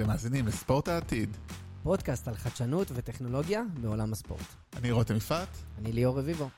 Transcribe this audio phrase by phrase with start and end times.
[0.00, 1.36] אתם מאזינים לספורט העתיד.
[1.82, 4.44] פודקאסט על חדשנות וטכנולוגיה בעולם הספורט.
[4.76, 5.48] אני רותם יפעת.
[5.78, 6.48] אני ליאור רביבו.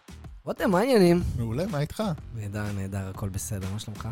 [0.44, 1.20] רותם, מה העניינים?
[1.36, 2.02] מעולה, מה איתך?
[2.34, 4.08] נהדר, נהדר, הכל בסדר, מה שלומך?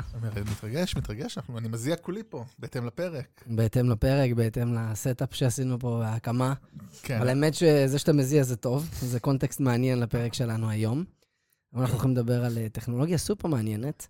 [0.50, 3.44] מתרגש, מתרגש, אנחנו, אני מזיע כולי פה, בהתאם לפרק.
[3.46, 6.54] בהתאם לפרק, בהתאם לסטאפ שעשינו פה, וההקמה.
[7.02, 7.16] כן.
[7.16, 11.04] אבל האמת שזה שאתה מזיע זה טוב, זה קונטקסט מעניין לפרק שלנו היום.
[11.74, 14.08] אבל אנחנו הולכים לדבר על אה, טכנולוגיה סופר מעניינת.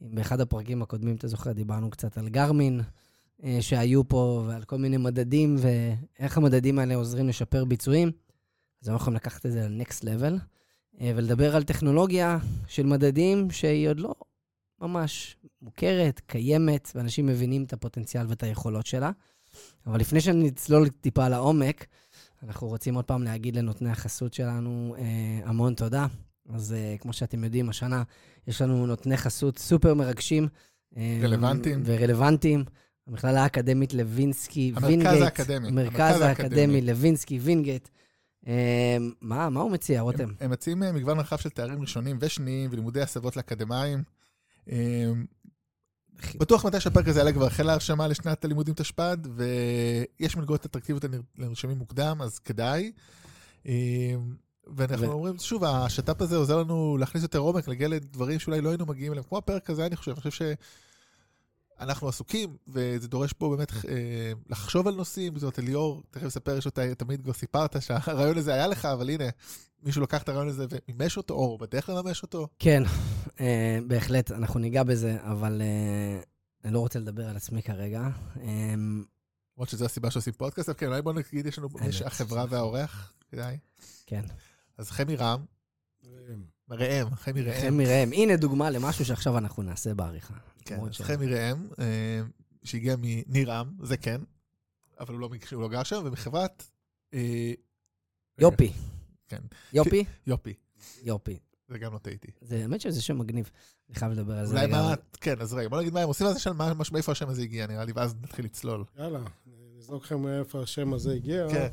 [0.00, 2.80] באחד הפרקים הקודמים, אתה זוכר, דיברנו קצת על גרמין,
[3.60, 8.10] שהיו פה, ועל כל מיני מדדים, ואיך המדדים האלה עוזרים לשפר ביצועים.
[8.82, 10.38] אז אנחנו יכולים לקחת את זה ל-next level,
[11.00, 14.14] אה, ולדבר על טכנולוגיה של מדדים שהיא עוד לא
[14.80, 19.10] ממש מוכרת, קיימת, ואנשים מבינים את הפוטנציאל ואת היכולות שלה.
[19.86, 21.86] אבל לפני שנצלול טיפה לעומק,
[22.42, 26.06] אנחנו רוצים עוד פעם להגיד לנותני החסות שלנו אה, המון תודה.
[26.48, 28.02] אז אה, כמו שאתם יודעים, השנה
[28.46, 30.48] יש לנו נותני חסות סופר מרגשים.
[30.96, 31.82] אה, רלוונטיים.
[31.84, 32.64] ורלוונטיים.
[33.06, 35.22] המכללה האקדמית לוינסקי, המרכז וינגייט.
[35.22, 35.68] האקדמי.
[35.68, 37.88] המרכז האקדמי לוינסקי, וינגייט.
[38.46, 40.24] אה, מה, מה הוא מציע, רותם?
[40.24, 44.02] הם, הם מציעים אה, מגוון רחב של תארים ראשונים ושניים ולימודי הסבות לאקדמאים.
[44.70, 45.10] אה,
[46.34, 51.04] בטוח מתי שהפרק הזה יעלה כבר החלה ההרשמה לשנת הלימודים תשפ"ד, ויש מלגות אטרקטיביות
[51.38, 52.92] לנרשמים מוקדם, אז כדאי.
[54.76, 55.12] ואנחנו ו...
[55.12, 59.12] אומרים, שוב, השת"פ הזה עוזר לנו להכניס יותר עומק, להגיע לדברים שאולי לא היינו מגיעים
[59.12, 60.54] אליהם, כמו הפרק הזה, אני חושב, אני חושב
[61.82, 66.60] שאנחנו עסוקים, וזה דורש פה באמת אה, לחשוב על נושאים, זאת אומרת, ליאור, תכף אספר
[66.60, 69.24] שאתה תמיד כבר סיפרת שהרעיון הזה היה לך, אבל הנה,
[69.82, 72.48] מישהו לקח את הרעיון הזה ומימש אותו, או בדרך לממש אותו.
[72.58, 72.82] כן,
[73.40, 76.20] אה, בהחלט, אנחנו ניגע בזה, אבל אה,
[76.64, 78.08] אני לא רוצה לדבר על עצמי כרגע.
[78.40, 78.74] אה,
[79.54, 83.12] למרות שזו הסיבה שעושים פודקאסט, אבל כן, אולי בוא נגיד, יש לנו, יש החברה והאורח,
[83.30, 83.58] כדאי.
[84.06, 84.22] כן.
[84.78, 85.44] אז חמי רם.
[86.72, 87.60] ראם, חמי ראם.
[87.60, 88.12] חמי ראם.
[88.12, 90.34] הנה דוגמה למשהו שעכשיו אנחנו נעשה בעריכה.
[90.64, 92.20] כן, חמי ראם, אה,
[92.64, 94.20] שהגיע מניר עם, זה כן,
[95.00, 96.64] אבל הוא לא, הוא לא גר שם, ומחברת...
[97.14, 97.52] אה,
[98.38, 98.72] יופי.
[99.28, 99.40] כן.
[99.72, 100.04] יופי?
[100.26, 100.54] יופי.
[101.02, 101.38] יופי.
[101.68, 102.28] זה גם לא טעיתי.
[102.40, 103.50] זה, האמת שזה שם מגניב.
[103.88, 106.26] אני חייב לדבר על זה אולי מה, כן, אז רגע, בוא נגיד מה הם עושים,
[106.26, 106.46] אז
[106.92, 108.84] מאיפה השם הזה הגיע, נראה לי, ואז נתחיל לצלול.
[108.98, 109.20] יאללה,
[109.76, 111.46] נזרוק לכם מאיפה השם הזה הגיע.
[111.50, 111.68] כן.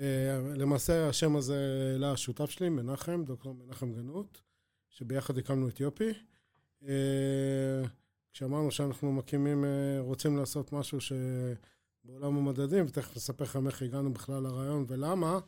[0.00, 4.42] אה, למעשה השם הזה העלה השותף שלי, מנחם, דוקטור מנחם גנות,
[4.88, 6.12] שביחד הקמנו את יופי.
[6.82, 7.82] אה,
[8.32, 14.42] כשאמרנו שאנחנו מקימים, אה, רוצים לעשות משהו שבעולם המדדים, ותכף נספר לכם איך הגענו בכלל
[14.42, 15.38] לרעיון ולמה,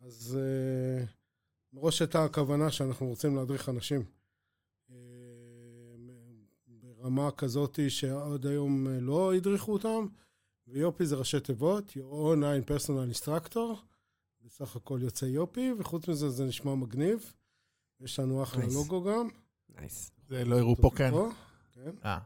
[0.00, 0.38] אז
[1.72, 4.04] מראש הייתה הכוונה שאנחנו רוצים להדריך אנשים
[7.02, 10.06] ברמה כזאת שעד היום לא הדריכו אותם.
[10.68, 13.76] ויופי זה ראשי תיבות, your online personal instructor,
[14.44, 17.32] בסך הכל יוצא יופי, וחוץ מזה זה נשמע מגניב.
[18.00, 18.74] יש לנו אחלה nice.
[18.74, 19.28] לוגו גם.
[19.68, 20.10] נייס.
[20.10, 20.28] Nice.
[20.28, 21.10] זה לא הראו פה, כן.
[21.72, 21.90] כן.
[22.04, 22.18] אה.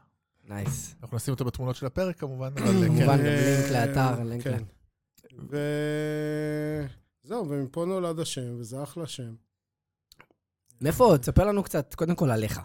[0.43, 0.95] nice.
[1.01, 2.87] אנחנו נשים אותו בתמונות של הפרק כמובן, אבל כן.
[2.87, 3.17] כמובן.
[3.17, 4.63] גם לינק לאתר, לינק כן.
[7.23, 9.35] וזהו, ומפה נולד השם, וזה אחלה שם.
[10.81, 11.15] מאיפה?
[11.21, 12.61] תספר לנו קצת, קודם כל עליך.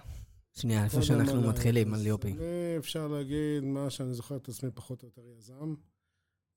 [0.55, 2.35] שנייה, לפני שאנחנו מתחילים על יופי.
[2.79, 5.75] אפשר להגיד מה שאני זוכר את עצמי פחות או יותר יזם.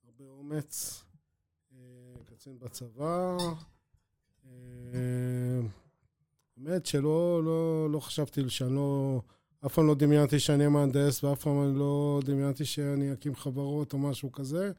[0.04, 1.04] הרבה אומץ,
[1.74, 1.78] אה,
[2.26, 3.38] קצין בצבא.
[6.58, 9.22] באמת שלא לא, לא חשבתי שאני לא...
[9.66, 13.98] אף פעם לא דמיינתי שאני מהנדס, ואף פעם אני לא דמיינתי שאני אקים חברות או
[13.98, 14.72] משהו כזה.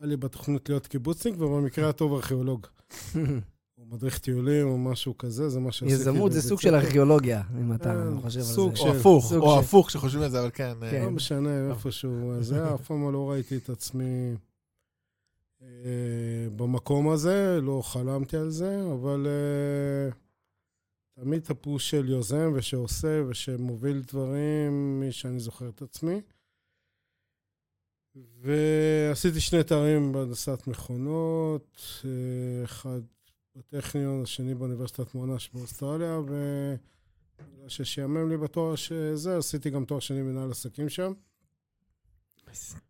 [0.00, 2.66] היה לי בתוכנית להיות קיבוצניק, ובמקרה הטוב ארכיאולוג.
[3.80, 5.92] או מדריך טיולים או משהו כזה, זה מה שעשיתי.
[5.92, 8.54] יזמות זה סוג של ארכיאולוגיה, אם אתה אה, חושב על זה.
[8.54, 10.74] סוג או הפוך, או הפוך כשחושבים על זה, אבל כן.
[11.04, 12.42] לא משנה, איפשהו.
[12.42, 14.34] זה, אף פעם לא ראיתי את עצמי
[15.62, 15.66] אה,
[16.56, 20.10] במקום הזה, לא חלמתי על זה, אבל אה,
[21.22, 26.20] תמיד הפוש של יוזם ושעושה ושמוביל דברים, מי שאני זוכר את עצמי.
[28.40, 31.80] ועשיתי שני תארים בהנדסת מכונות,
[32.64, 33.00] אחד
[33.60, 40.50] בטכניון, השני באוניברסיטת מונש באוסטרליה, ובגלל ששיאמם לי בתואר שזה, עשיתי גם תואר שני מנהל
[40.50, 41.12] עסקים שם.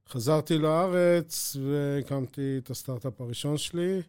[0.08, 4.02] חזרתי לארץ והקמתי את הסטארט-אפ הראשון שלי.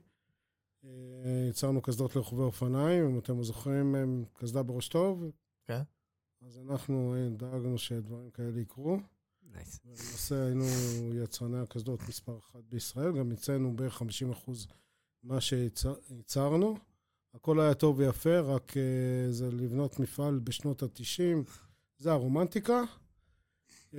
[1.49, 5.23] יצרנו קסדות לרוכבי אופניים, אם אתם זוכרים, קסדה בראש טוב.
[5.65, 5.81] כן.
[6.41, 8.97] אז אנחנו דאגנו שדברים כאלה יקרו.
[9.43, 9.79] Nice.
[9.85, 10.65] ולמעשה היינו
[11.13, 14.67] יצרני הקסדות מספר אחת בישראל, גם ייצאנו בערך 50 אחוז
[15.23, 16.77] מה שייצרנו.
[17.33, 21.51] הכל היה טוב ויפה, רק uh, זה לבנות מפעל בשנות ה-90,
[21.97, 22.83] זה הרומנטיקה.
[23.93, 23.97] Uh,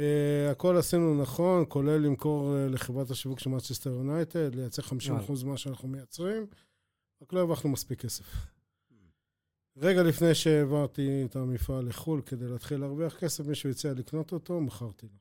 [0.51, 5.89] הכל עשינו נכון, כולל למכור uh, לחברת השיווק של מנצ'סטר יונייטד, לייצר 50% ממה שאנחנו
[5.89, 6.47] מייצרים,
[7.23, 8.25] רק לא הרווחנו מספיק כסף.
[9.77, 15.07] רגע לפני שהעברתי את המפעל לחו"ל כדי להתחיל להרוויח כסף, מישהו הציע לקנות אותו, מכרתי
[15.07, 15.19] לו.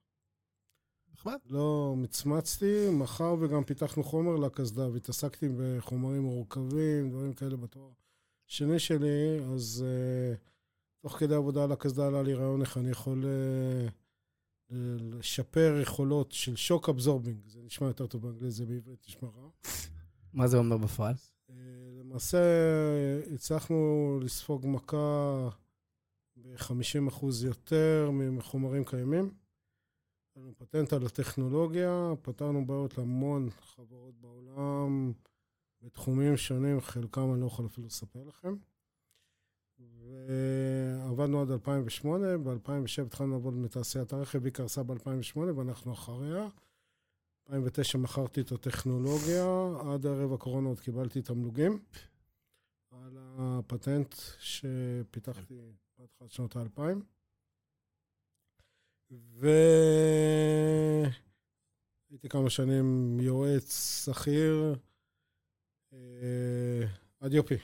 [1.21, 1.37] נחמד.
[1.49, 7.91] לא מצמצתי, מאחר וגם פיתחנו חומר לקסדה, והתעסקתי בחומרים מורכבים, דברים כאלה בתואר
[8.47, 10.37] שני שלי, אז uh,
[11.01, 16.55] תוך כדי עבודה על הקסדה עלה לי רעיון איך אני יכול uh, לשפר יכולות של
[16.55, 17.47] שוק אבזורבינג.
[17.47, 19.49] זה נשמע יותר טוב באנגלית, זה בעברית נשמע רע.
[20.33, 21.13] מה זה אומר בפועל?
[21.49, 21.53] Uh,
[21.99, 22.39] למעשה
[23.33, 25.49] הצלחנו לספוג מכה
[26.35, 29.40] ב-50% יותר מחומרים קיימים.
[30.35, 35.11] היה לנו פטנט על הטכנולוגיה, פתרנו בעיות להמון חברות בעולם
[35.81, 38.55] בתחומים שונים, חלקם אני לא יכול אפילו לספר לכם.
[39.79, 46.47] ועבדנו עד 2008, ב-2007 התחלנו לעבוד מתעשיית הרכב, היא קרסה ב-2008 ואנחנו אחריה.
[47.49, 49.45] ב-2009 מכרתי את הטכנולוגיה,
[49.93, 51.79] עד ערב הקורונה עוד קיבלתי תמלוגים
[52.91, 55.59] על הפטנט שפיתחתי
[55.97, 57.01] בהתחלת שנות האלפיים.
[59.11, 61.09] והייתי
[62.29, 64.75] כמה שנים יועץ שכיר
[65.93, 66.87] אה,
[67.19, 67.57] עד יופי,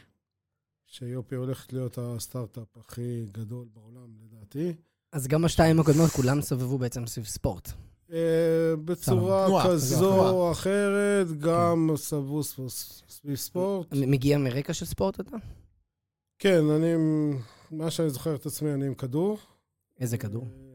[0.85, 4.73] שיופי הולכת להיות הסטארט-אפ הכי גדול בעולם, לדעתי.
[5.11, 7.71] אז גם השתיים הקודמות, כולם סובבו בעצם סביב ספורט.
[8.11, 13.87] אה, בצורה כזו או אחרת, גם סבבו סביב ספורט.
[13.93, 15.37] מגיע מרקע של ספורט אתה?
[16.39, 16.93] כן, אני,
[17.71, 19.37] מה שאני זוכר את עצמי, אני עם כדור.
[19.99, 20.43] איזה כדור?
[20.43, 20.66] אה,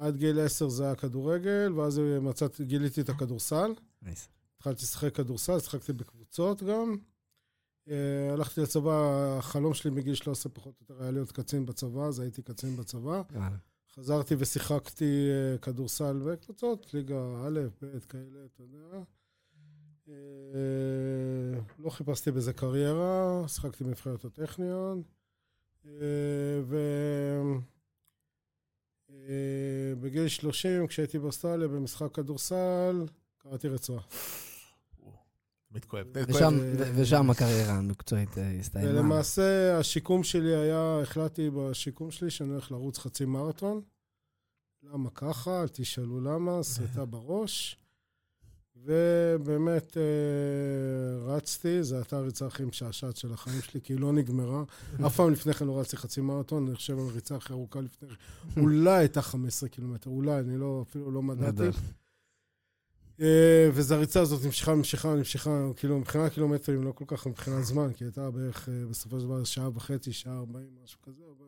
[0.00, 3.72] עד גיל עשר זה היה כדורגל, ואז מצאתי, גיליתי את הכדורסל.
[4.02, 4.28] נייס.
[4.56, 6.96] התחלתי לשחק כדורסל, שיחקתי בקבוצות גם.
[7.88, 7.92] Uh,
[8.32, 12.42] הלכתי לצבא, החלום שלי מגיל 13 פחות או יותר היה להיות קצין בצבא, אז הייתי
[12.42, 13.22] קצין בצבא.
[13.94, 19.02] חזרתי ושיחקתי uh, כדורסל בקבוצות, ליגה א', ב', כאלה, אתה יודע.
[20.06, 20.10] Uh,
[21.78, 25.02] לא חיפשתי בזה קריירה, שיחקתי בנבחרת הטכניון.
[25.84, 25.88] Uh,
[26.62, 26.76] ו...
[29.28, 33.06] אה, בגיל 30, כשהייתי באוסטרליה במשחק כדורסל,
[33.38, 34.02] קראתי רצועה.
[35.68, 36.06] תמיד כואב.
[36.94, 38.90] ושם הקריירה המקצועית אה, הסתיימה.
[38.90, 43.80] ולמעשה, השיקום שלי היה, החלטתי בשיקום שלי שאני הולך לרוץ חצי מרתון.
[44.82, 45.64] למה ככה?
[45.72, 47.76] תשאלו למה, סריטה בראש.
[48.84, 54.62] ובאמת אה, רצתי, זו הייתה הריצה הכי משעשעת של החיים שלי, כי היא לא נגמרה.
[55.06, 58.08] אף פעם לפני כן לא רצתי חצי מרתון, אני חושב על הריצה הכי ארוכה לפני
[58.08, 58.60] כן.
[58.60, 61.78] אולי הייתה 15 קילומטר, אולי, אני לא, אפילו לא מדעתי.
[63.20, 67.92] אה, וזו הריצה הזאת נמשכה, נמשכה, נמשכה, כאילו מבחינת קילומטרים, לא כל כך מבחינת זמן,
[67.92, 71.46] כי הייתה בערך אה, בסופו של דבר שעה וחצי, שעה ארבעים, משהו כזה, אבל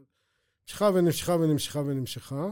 [0.62, 2.50] נמשכה ונמשכה ונמשכה ונמשכה.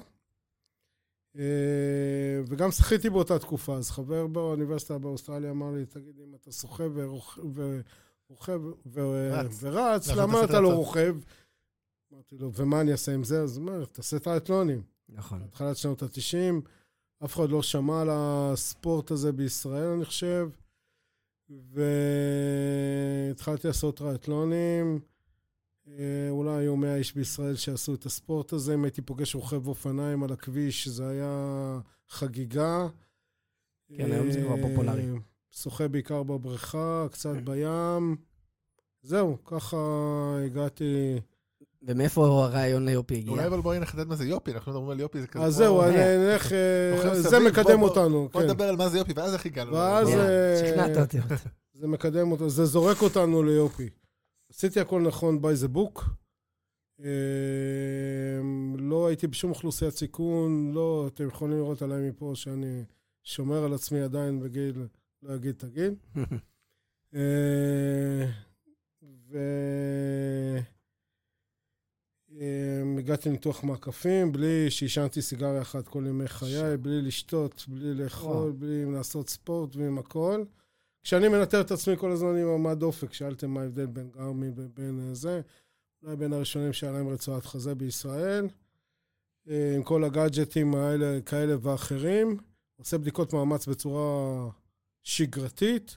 [1.39, 6.91] אה, וגם שחיתי באותה תקופה, אז חבר באוניברסיטה באוסטרליה אמר לי, תגיד, אם אתה סוחב
[6.95, 8.61] ורוכב
[8.93, 11.17] ורץ, למה אתה לא רוכב?
[12.13, 13.43] אמרתי לו, ומה אני אעשה עם זה?
[13.43, 14.83] אז הוא אומר, תעשה טריאטלונים.
[15.09, 15.43] נכון.
[15.43, 16.61] התחלת שנות ה-90,
[17.25, 20.49] אף אחד לא שמע על הספורט הזה בישראל, אני חושב,
[23.31, 25.01] והתחלתי לעשות טריאטלונים.
[25.99, 28.75] אה, אולי היו 100 איש בישראל שעשו את הספורט הזה.
[28.75, 31.79] אם הייתי פוגש רוכב אופניים על הכביש, זה היה
[32.09, 32.87] חגיגה.
[33.97, 35.07] כן, היום זה כבר אה, פופולרי.
[35.51, 38.17] שוחה בעיקר בבריכה, קצת בים.
[39.03, 39.77] זהו, ככה
[40.47, 41.19] הגעתי...
[41.83, 43.33] ומאיפה הרעיון ליופי הגיע?
[43.33, 45.45] אולי אבל בואי נחדד מה זה יופי, אנחנו מדברים על יופי, זה כזה...
[45.45, 46.53] אז זהו, אני אלך...
[46.53, 48.39] אה, זה מקדם אותנו, כן.
[48.39, 49.73] בוא נדבר על מה זה יופי, ואז איך הגענו.
[49.73, 50.09] ואז...
[50.61, 51.19] שכנעת אותי.
[51.75, 53.89] זה מקדם אותנו, זה זורק אותנו ליופי.
[54.51, 56.05] עשיתי הכל נכון by the book.
[57.01, 62.85] אמ, לא הייתי בשום אוכלוסיית סיכון, לא, אתם יכולים לראות עליי מפה שאני
[63.23, 64.87] שומר על עצמי עדיין בגיל,
[65.23, 65.95] לא אגיד תגיד.
[67.15, 68.31] אה,
[69.03, 69.39] ו...
[72.31, 78.53] אמ, הגעתי לניתוח מעקפים, בלי שעישנתי סיגריה אחת כל ימי חיי, בלי לשתות, בלי לאכול,
[78.53, 80.45] בלי לעשות ספורט ועם הכל.
[81.03, 85.09] כשאני מנטר את עצמי כל הזמן עם עמד דופק, שאלתם מה ההבדל בין גרמי ובין
[85.09, 85.41] אה, זה,
[86.03, 88.49] אולי בין הראשונים שהיה להם רצועת חזה בישראל,
[89.49, 92.37] אה, עם כל הגאדג'טים האלה, כאלה ואחרים,
[92.77, 94.49] עושה בדיקות מאמץ בצורה
[95.03, 95.97] שגרתית,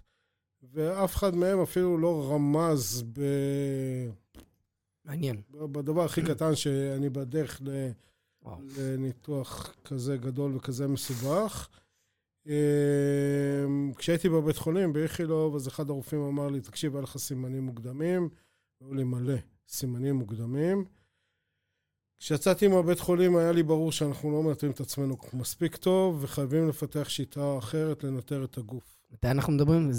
[0.74, 3.22] ואף אחד מהם אפילו לא רמז ב...
[5.06, 5.42] מעניין.
[5.52, 7.90] בדבר הכי קטן שאני בדרך ל...
[8.78, 11.70] לניתוח כזה גדול וכזה מסובך.
[12.48, 18.30] אמ, כשהייתי בבית חולים באיכילוב, אז אחד הרופאים אמר לי, תקשיב, היה לך סימנים מוקדמים.
[18.82, 19.36] היו לי מלא
[19.68, 20.86] סימנים מוקדמים.
[22.20, 27.10] כשיצאתי מהבית חולים היה לי ברור שאנחנו לא מנטרים את עצמנו מספיק טוב, וחייבים לפתח
[27.10, 29.04] שיטה אחרת לנטר את הגוף.
[29.12, 29.90] מתי אנחנו מדברים?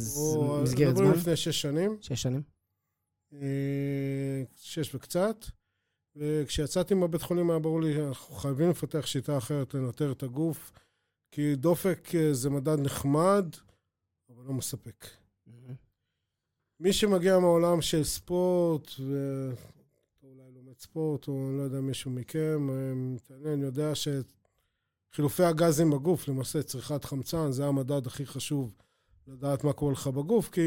[0.63, 1.05] מסגרת זמן?
[1.05, 1.97] מדברים לפני שש שנים.
[2.01, 2.43] שש שנים?
[3.35, 5.45] אה, שש וקצת.
[6.17, 10.73] וכשיצאתי מהבית חולים היה ברור לי, אנחנו חייבים לפתח שיטה אחרת לנטר את הגוף.
[11.35, 13.45] כי דופק אה, זה מדד נחמד,
[14.31, 15.07] אבל לא מספק.
[16.81, 18.91] מי שמגיע מהעולם של ספורט,
[20.23, 26.63] ואולי לומד ספורט, או לא יודע, מישהו מכם, אה, מתעניין, יודע שחילופי הגזים בגוף, למעשה
[26.63, 28.75] צריכת חמצן, זה המדד הכי חשוב
[29.27, 30.61] לדעת מה קורה לך בגוף, כי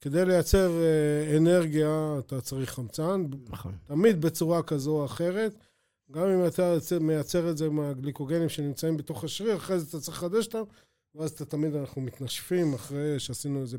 [0.00, 3.74] כדי לייצר אה, אנרגיה אתה צריך חמצן, נכון.
[3.86, 5.54] תמיד בצורה כזו או אחרת.
[6.10, 10.46] גם אם אתה מייצר את זה מהגליקוגנים שנמצאים בתוך השריר, אחרי זה אתה צריך לחדש
[10.46, 10.62] אותם,
[11.14, 13.78] ואז אתה תמיד, אנחנו מתנשפים אחרי שעשינו איזה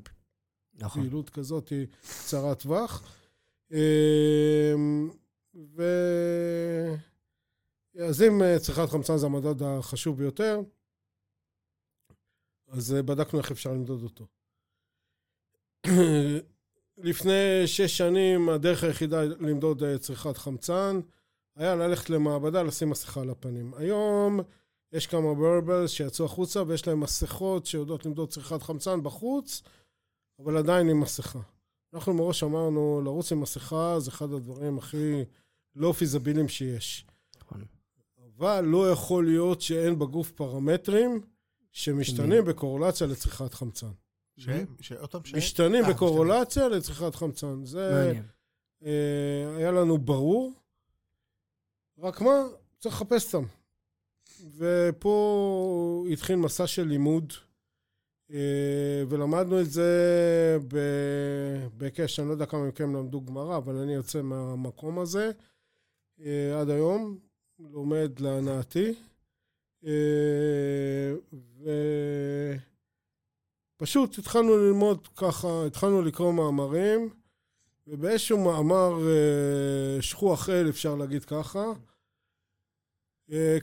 [0.73, 1.01] נכון.
[1.01, 3.15] פעילות כזאת היא קצרת טווח.
[3.71, 5.09] אמ,
[5.55, 5.83] ו...
[7.99, 10.59] אז אם אה, צריכת חמצן זה המדד החשוב ביותר,
[12.67, 14.27] אז אה, בדקנו איך אפשר למדוד אותו.
[16.97, 20.99] לפני שש שנים הדרך היחידה למדוד אה, צריכת חמצן
[21.55, 23.73] היה ללכת למעבדה לשים מסכה על הפנים.
[23.77, 24.39] היום
[24.91, 29.61] יש כמה ברבלס שיצאו החוצה ויש להם מסכות שיודעות למדוד צריכת חמצן בחוץ,
[30.39, 31.39] אבל עדיין עם מסכה.
[31.93, 35.23] אנחנו מראש אמרנו, לרוץ עם מסכה זה אחד הדברים הכי
[35.75, 37.05] לא פיזביליים שיש.
[37.39, 37.65] נכון.
[38.37, 41.21] אבל לא יכול להיות שאין בגוף פרמטרים
[41.71, 43.91] שמשתנים בקורלציה לצריכת חמצן.
[44.37, 44.49] ש...
[44.79, 44.91] ש...
[44.91, 45.35] עוד פעם, ש...
[45.35, 47.65] משתנים אה, בקורלציה לצריכת חמצן.
[47.65, 48.13] זה.
[48.85, 50.53] אה, היה לנו ברור,
[52.01, 52.43] רק מה,
[52.79, 53.47] צריך לחפש אותם.
[54.57, 57.33] ופה התחיל מסע של לימוד,
[58.31, 60.57] אה, ולמדנו את זה
[61.73, 65.31] בהיקש, אני לא יודע כמה מכם למדו גמרא, אבל אני יוצא מהמקום הזה
[66.21, 67.17] אה, עד היום,
[67.59, 68.93] לומד להנאתי.
[69.85, 71.13] אה,
[73.77, 77.09] ופשוט התחלנו ללמוד ככה, התחלנו לקרוא מאמרים,
[77.87, 78.99] ובאיזשהו מאמר
[80.01, 81.65] שכוח אל, אפשר להגיד ככה,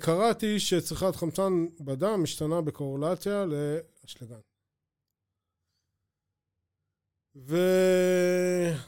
[0.00, 4.38] קראתי שצריכת חמצן בדם משתנה בקורלציה לאשלגן.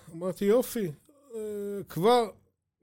[0.09, 0.91] ואמרתי, יופי,
[1.35, 1.41] אה,
[1.89, 2.31] כבר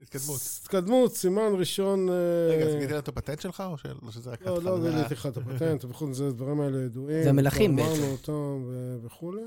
[0.00, 0.40] התקדמות.
[0.62, 2.08] התקדמות, סימן ראשון...
[2.08, 2.14] אה,
[2.50, 3.62] רגע, אז גיליתי את הפטנט שלך,
[4.02, 4.90] או שזה רק לא, לא התחלה?
[4.90, 7.22] גיליתי לך את הפטנט, ובכל זאת, הדברים האלה ידועים.
[7.22, 7.88] זה המלכים בעצם.
[7.88, 8.70] אמרנו אותם
[9.02, 9.42] וכולי.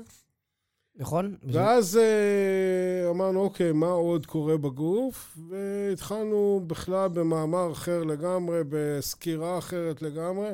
[0.96, 1.36] נכון?
[1.42, 5.38] ואז אה, אמרנו, אוקיי, מה עוד קורה בגוף?
[5.48, 10.50] והתחלנו בכלל במאמר אחר לגמרי, בסקירה אחרת לגמרי.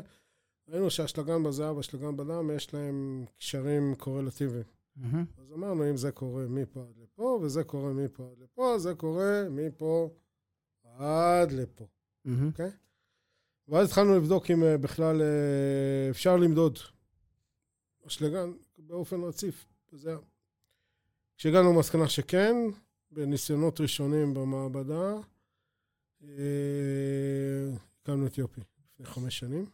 [0.69, 4.65] ראינו שהאשלגן בזהב והאשלגן בדם, יש להם קשרים קורלטיביים.
[4.97, 5.25] מהמם.
[5.39, 9.43] אז אמרנו, אם זה קורה מפה עד לפה, וזה קורה מפה עד לפה, זה קורה
[9.51, 10.11] מפה
[10.99, 11.87] עד לפה.
[12.25, 12.51] מהמם.
[13.69, 16.79] ואז התחלנו לבדוק אם אה, בכלל אה, אפשר למדוד
[18.07, 19.67] אשלגן באופן רציף.
[19.93, 20.15] וזה...
[21.39, 22.57] כשהגענו למסקנה שכן,
[23.11, 25.15] בניסיונות ראשונים במעבדה,
[26.23, 26.29] אה,
[28.03, 28.61] הקמנו את יופי
[28.93, 29.67] לפני חמש שנים.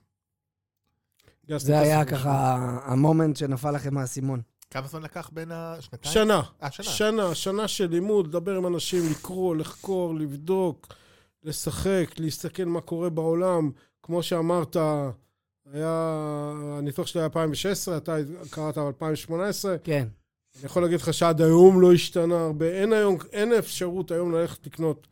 [1.56, 4.40] זה היה ככה המומנט שנפל לכם מהאסימון.
[4.71, 6.14] כמה זמן לקח בין השנתיים?
[6.14, 6.42] שנה.
[6.62, 6.87] אה, שנה.
[6.87, 10.94] שנה, שנה של לימוד, לדבר עם אנשים, לקרוא, לחקור, לבדוק,
[11.42, 13.71] לשחק, להסתכל מה קורה בעולם.
[14.02, 14.76] כמו שאמרת,
[15.73, 16.12] היה,
[16.78, 18.16] הניתוח שלי היה 2016, אתה
[18.50, 19.33] קראת ב-2018.
[19.85, 20.09] כן.
[20.56, 22.66] אני יכול להגיד לך שעד היום לא השתנה הרבה.
[22.66, 25.06] אין היום, אין אפשרות היום ללכת לקנות.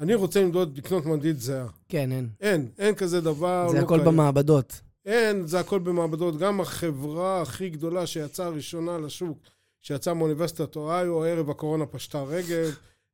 [0.00, 1.66] אני רוצה למדוד, לקנות מדיד זהה.
[1.88, 2.28] כן, אין.
[2.40, 3.68] אין, אין כזה דבר.
[3.70, 4.08] זה לא הכל קיים.
[4.08, 4.80] במעבדות.
[5.06, 6.36] אין, זה הכל במעבדות.
[6.38, 9.38] גם החברה הכי גדולה שיצאה ראשונה לשוק,
[9.82, 12.70] שיצאה מאוניברסיטת אוהיו, ערב הקורונה פשטה רגל.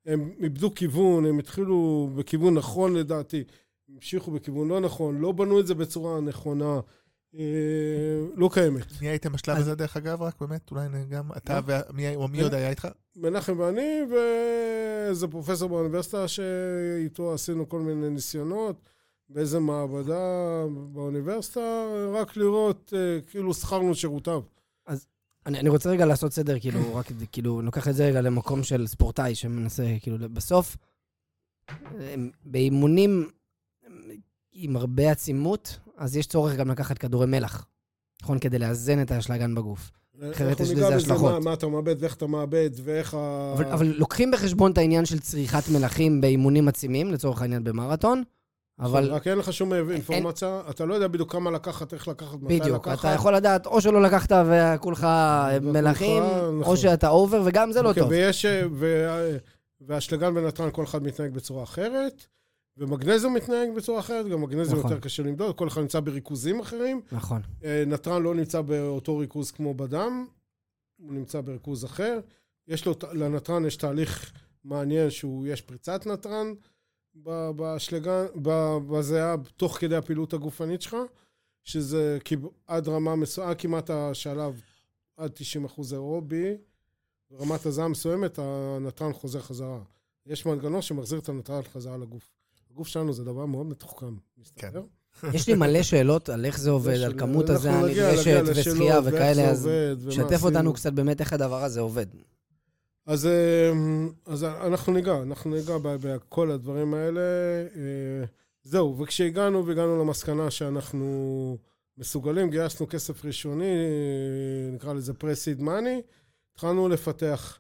[0.07, 3.45] הם איבדו כיוון, הם התחילו בכיוון נכון לדעתי,
[3.89, 6.81] המשיכו בכיוון לא נכון, לא בנו את זה בצורה נכונה,
[8.37, 9.01] לא קיימת.
[9.03, 10.71] מי הייתם בשלב אז- הזה, דרך אגב, רק באמת?
[10.71, 11.61] אולי גם אתה?
[11.67, 12.89] ומי או מי עוד היה איתך?
[13.17, 18.89] מנחם ואני, ואיזה פרופסור באוניברסיטה שאיתו עשינו כל מיני ניסיונות,
[19.29, 21.61] באיזה מעבדה באוניברסיטה,
[22.13, 24.41] רק לראות, אה, כאילו שכרנו שירותיו.
[25.47, 28.87] אני, אני רוצה רגע לעשות סדר, כאילו, רק, כאילו, לוקח את זה רגע למקום של
[28.87, 30.77] ספורטאי שמנסה, כאילו, בסוף,
[32.01, 33.31] הם- באימונים
[34.53, 37.67] עם הרבה עצימות, אז יש צורך גם לקחת כדורי מלח,
[38.23, 38.39] נכון?
[38.39, 39.91] כדי לאזן את האשלגן בגוף.
[40.33, 41.33] אחרת יש לזה השלכות.
[41.33, 43.53] מה, מה אתה מאבד ואיך אתה מאבד ואיך ה...
[43.57, 48.23] אבל, אבל לוקחים בחשבון את העניין של צריכת מלחים באימונים עצימים, לצורך העניין במרתון,
[48.81, 52.61] אבל רק אין לך שום אינפורמציה, אתה לא יודע בדיוק כמה לקחת, איך לקחת, מתי
[52.61, 52.99] בדיוק, לקחת.
[52.99, 55.07] אתה יכול לדעת או שלא לקחת וכולך
[55.63, 56.63] מלחים, נכון.
[56.63, 58.11] או שאתה אובר, וגם זה לא אוקיי, טוב.
[58.11, 59.37] ויש, אה, ו-
[59.81, 62.27] והאשלגן ונתרן, כל אחד מתנהג בצורה אחרת,
[62.79, 64.91] ומגנזיום מתנהג בצורה אחרת, גם מגנזיום נכון.
[64.91, 67.01] יותר קשה למדוד, כל אחד נמצא בריכוזים אחרים.
[67.13, 67.43] נכון.
[67.65, 70.27] אה, נתרן לא נמצא באותו ריכוז כמו בדם,
[70.97, 72.21] הוא נמצא בריכוז אחר.
[72.69, 74.33] יש לו, לנתרן יש תהליך
[74.65, 76.53] מעניין שהוא, יש פריצת נתרן
[77.15, 80.97] ב- באשלגן, ב- בזיעה, תוך כדי הפעילות הגופנית שלך,
[81.65, 82.19] שזה
[82.67, 84.63] עד רמה מסוימת, כמעט השלב
[85.17, 86.57] עד 90 אחוז אירובי,
[87.31, 89.81] ברמת הזעה מסוימת הנתרן חוזר חזרה.
[90.27, 92.38] יש מנגנון שמחזיר את הנתרן חזרה לגוף.
[92.71, 94.83] הגוף שלנו זה דבר מאוד מתוחכם, מסתבר.
[95.33, 99.71] יש לי מלא שאלות על איך זה עובד, על כמות נגיע- הנדרשת ושחייה וכאלה, אז
[100.11, 100.45] שתף.
[100.45, 102.07] אותנו קצת באמת איך הדבר הזה עובד.
[103.07, 103.73] אז, אה,
[104.27, 107.21] אז אנחנו ניגע, אנחנו ניגע בכל הדברים האלה.
[107.77, 108.25] אה,
[108.63, 111.57] זהו, וכשהגענו והגענו למסקנה שאנחנו
[111.99, 116.03] מסוגלים, גייסנו כסף ראשוני, אה, נקרא לזה pre-seed money,
[116.55, 117.59] התחלנו לפתח.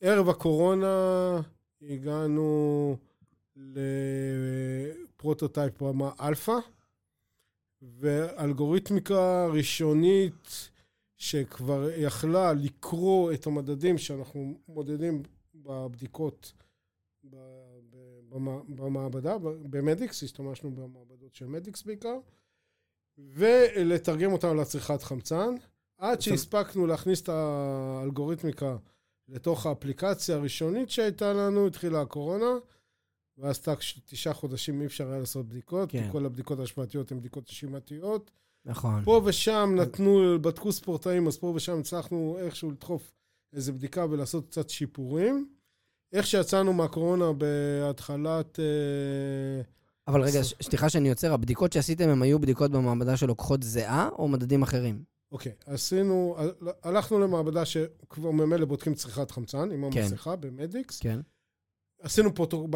[0.00, 1.40] ערב הקורונה
[1.90, 2.96] הגענו
[5.16, 6.58] ל prototype רמה אלפא,
[7.82, 10.70] ואלגוריתמיקה ראשונית
[11.16, 15.22] שכבר יכלה לקרוא את המדדים שאנחנו מודדים
[15.54, 16.52] בבדיקות
[18.68, 22.18] במעבדה, במדיקס, השתמשנו במעבדות של מדיקס בעיקר,
[23.18, 25.54] ולתרגם אותם לצריכת חמצן,
[25.98, 28.76] עד שהספקנו להכניס את האלגוריתמיקה
[29.28, 32.50] לתוך האפליקציה הראשונית שהייתה לנו, התחילה הקורונה,
[33.38, 33.62] ואז
[34.06, 36.02] תשעה חודשים אי אפשר היה לעשות בדיקות, כן.
[36.02, 38.30] כי כל הבדיקות ההשוואתיות הן בדיקות נשימתיות.
[38.64, 39.04] נכון.
[39.04, 43.12] פה ושם נתנו, בדקו ספורטאים, אז פה ושם הצלחנו איכשהו לדחוף
[43.52, 45.48] איזה בדיקה ולעשות קצת שיפורים.
[46.12, 48.60] איך שיצאנו מהקורונה בהתחלת...
[48.60, 49.62] אה,
[50.08, 54.62] אבל רגע, סליחה שאני עוצר, הבדיקות שעשיתם הם היו בדיקות במעבדה שלוקחות זיעה או מדדים
[54.62, 55.04] אחרים?
[55.32, 56.36] אוקיי, עשינו,
[56.82, 60.00] הלכנו למעבדה שכבר ממילא בודקים צריכת חמצן עם כן.
[60.00, 61.00] המסכה במדיקס.
[61.00, 61.20] כן.
[62.02, 62.70] עשינו פרוטוקול,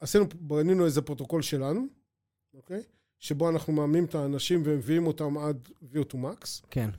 [0.00, 1.86] עשינו, בנינו איזה פרוטוקול שלנו,
[2.54, 2.82] אוקיי?
[3.18, 6.66] שבו אנחנו מאמנים את האנשים ומביאים אותם עד VO2 max.
[6.70, 6.90] כן.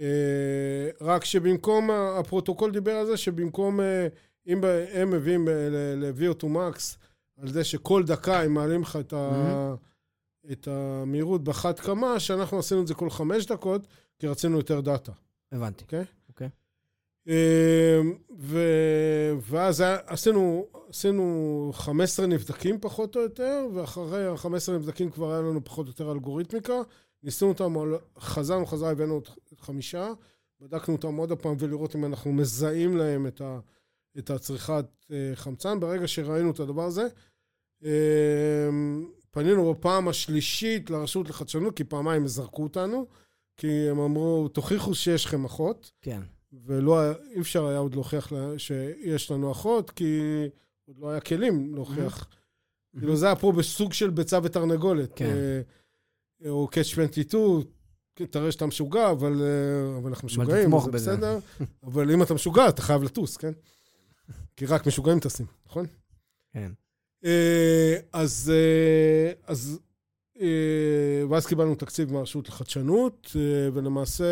[0.00, 4.08] אה, רק שבמקום, הפרוטוקול דיבר על זה שבמקום, אה,
[4.46, 4.60] אם
[4.92, 6.96] הם מביאים אה, ל-VO2 max,
[7.40, 9.74] על זה שכל דקה הם מעלים לך את, ה,
[10.52, 13.86] את המהירות בחד קמה, שאנחנו עשינו את זה כל חמש דקות,
[14.18, 15.12] כי רצינו יותר דאטה.
[15.52, 15.84] הבנתי.
[15.96, 16.02] אה,
[18.38, 18.58] ו...
[19.40, 25.86] ואז עשינו, עשינו 15 נבדקים פחות או יותר, ואחרי ה-15 נבדקים כבר היה לנו פחות
[25.86, 26.82] או יותר אלגוריתמיקה.
[27.22, 27.74] ניסינו אותם,
[28.18, 30.12] חזרנו חזרה, הבאנו עוד חמישה,
[30.60, 33.58] בדקנו אותם עוד פעם ולראות אם אנחנו מזהים להם את, ה,
[34.18, 35.80] את הצריכת אה, חמצן.
[35.80, 37.06] ברגע שראינו את הדבר הזה,
[37.84, 38.68] אה,
[39.30, 43.06] פנינו בפעם השלישית לרשות לחדשנות, כי פעמיים זרקו אותנו,
[43.56, 45.92] כי הם אמרו, תוכיחו שיש לכם אחות.
[46.00, 46.20] כן.
[46.64, 50.20] ולא היה, אי אפשר היה עוד להוכיח לה, שיש לנו אחות, כי
[50.86, 52.28] עוד לא היה כלים להוכיח.
[52.98, 55.12] כאילו זה היה פה בסוג של ביצה ותרנגולת.
[55.16, 55.24] כן.
[56.44, 57.60] אה, או קאץ' 22,
[58.30, 61.10] תראה שאתה משוגע, אבל, אה, אבל אנחנו משוגעים, זה בזה.
[61.12, 61.38] בסדר.
[61.84, 63.52] אבל אם אתה משוגע, אתה חייב לטוס, כן?
[64.56, 65.86] כי רק משוגעים טסים, נכון?
[66.52, 66.72] כן.
[67.24, 68.52] אה, אז,
[69.44, 69.78] אז,
[71.30, 73.36] ואז קיבלנו תקציב מהרשות לחדשנות,
[73.72, 74.24] ולמעשה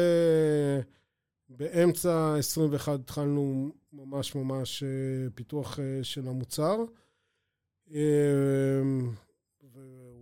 [1.48, 6.76] באמצע 21 התחלנו ממש ממש אה, פיתוח אה, של המוצר.
[7.94, 8.00] אה,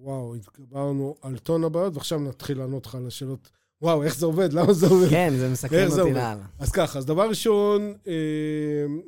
[0.02, 3.50] וואו, התגברנו על טון הבעיות, ועכשיו נתחיל לענות לך על השאלות.
[3.82, 4.52] וואו, איך זה עובד?
[4.52, 5.08] למה זה עובד?
[5.10, 6.12] כן, זה מסכן אותי?
[6.12, 6.46] לאללה.
[6.58, 8.12] אז ככה, אז דבר ראשון, אה,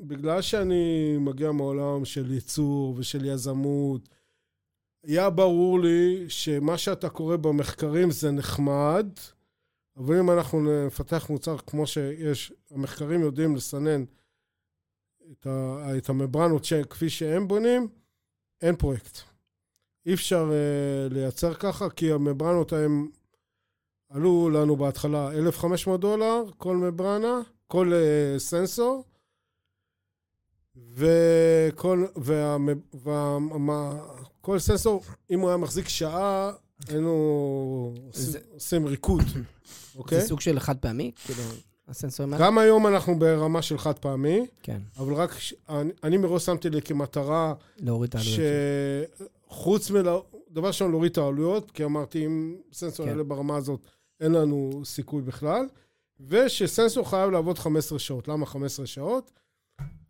[0.00, 4.08] בגלל שאני מגיע מעולם של ייצור ושל יזמות,
[5.04, 9.06] היה ברור לי שמה שאתה קורא במחקרים זה נחמד,
[9.96, 14.04] אבל אם אנחנו נפתח מוצר כמו שיש, המחקרים יודעים לסנן
[15.32, 17.88] את, ה, את המברנות ש, כפי שהם בונים,
[18.62, 19.18] אין פרויקט.
[20.06, 23.06] אי אפשר uh, לייצר ככה, כי המברנות הן
[24.08, 29.04] עלו לנו בהתחלה 1,500 דולר, כל מברנה, כל uh, סנסור,
[30.76, 32.56] וכל, וה,
[32.92, 34.00] וה, וה,
[34.40, 36.52] כל סנסור, אם הוא היה מחזיק שעה,
[36.88, 37.94] היינו
[38.54, 39.22] עושים, ריקוד,
[39.96, 40.20] אוקיי?
[40.20, 41.10] זה סוג של חד פעמי?
[41.24, 41.42] כאילו,
[41.88, 42.46] הסנסורים האלה?
[42.46, 45.30] גם היום אנחנו ברמה של חד פעמי, כן, אבל רק,
[46.02, 48.40] אני, מראש שמתי לי כמטרה, להוריד את העלויות.
[49.48, 50.24] שחוץ מלא...
[50.50, 53.12] דבר ראשון, להוריד את העלויות, כי אמרתי, אם סנסור כן.
[53.12, 53.80] יעלה ברמה הזאת,
[54.20, 55.66] אין לנו סיכוי בכלל,
[56.20, 58.28] ושסנסור חייב לעבוד 15 שעות.
[58.28, 59.30] למה 15 שעות?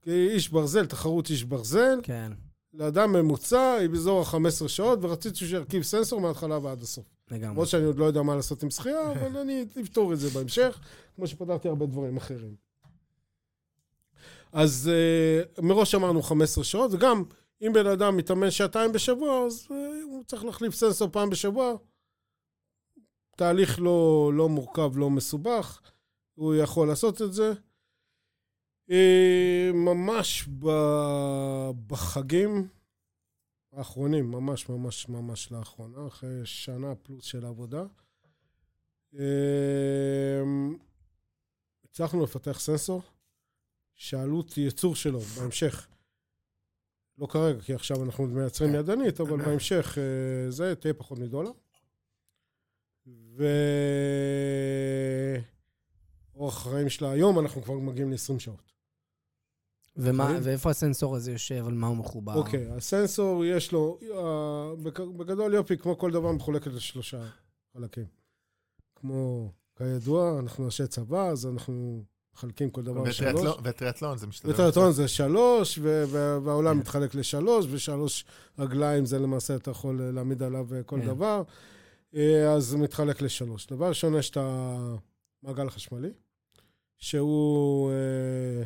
[0.02, 2.32] כי איש ברזל, תחרות איש ברזל, כן,
[2.74, 7.04] לאדם ממוצע היא באזור ה-15 שעות, ורציתי שהוא ירכיב סנסור מההתחלה ועד הסוף.
[7.30, 7.48] לגמרי.
[7.48, 10.80] למרות שאני עוד לא יודע מה לעשות עם שחייה, אבל אני אפתור את זה בהמשך,
[11.16, 12.54] כמו שפתרתי הרבה דברים אחרים.
[14.52, 14.90] אז
[15.56, 17.24] uh, מראש אמרנו 15 שעות, וגם
[17.62, 19.72] אם בן אדם מתאמן שעתיים בשבוע, אז uh,
[20.04, 21.74] הוא צריך להחליף סנסור פעם בשבוע.
[23.36, 25.80] תהליך לא, לא מורכב, לא מסובך,
[26.34, 27.52] הוא יכול לעשות את זה.
[28.90, 30.48] Uh, ממש
[31.86, 32.68] בחגים
[33.72, 37.84] האחרונים, ממש ממש ממש לאחרונה, אחרי שנה פלוס של עבודה,
[39.14, 40.76] אמ,
[41.84, 43.02] הצלחנו לפתח סנסור
[43.94, 45.88] שעלות ייצור שלו בהמשך,
[47.18, 51.50] לא כרגע, כי עכשיו אנחנו מייצרים ידנית, אבל בהמשך אה, זה תהיה פחות מדולר.
[56.34, 58.73] ואורח החיים שלה היום, אנחנו כבר מגיעים ל-20 שעות.
[59.96, 60.40] ומה, אוקיי.
[60.42, 62.34] ואיפה הסנסור הזה יושב, על מה הוא מחובר?
[62.34, 63.98] אוקיי, הסנסור יש לו,
[64.82, 67.24] בג- בגדול יופי, כמו כל דבר, מחולקת לשלושה
[67.74, 68.04] חלקים.
[68.96, 72.02] כמו, כידוע, אנחנו אנשי צבא, אז אנחנו
[72.34, 73.56] מחלקים כל דבר לשלוש.
[73.62, 74.50] וטריאטלון- זה משתלב.
[74.54, 76.78] וטריאטלון זה שלוש, ו- ו- והעולם.
[76.78, 78.24] מתחלק לשלוש, ושלוש
[78.58, 81.06] רגליים זה למעשה, אתה יכול להעמיד עליו אה, כל כן.
[81.06, 81.42] דבר.
[82.14, 83.66] אה, אז מתחלק לשלוש.
[83.66, 84.36] דבר ראשון, יש את
[85.42, 86.10] המעגל החשמלי,
[86.98, 88.64] שהוא אה,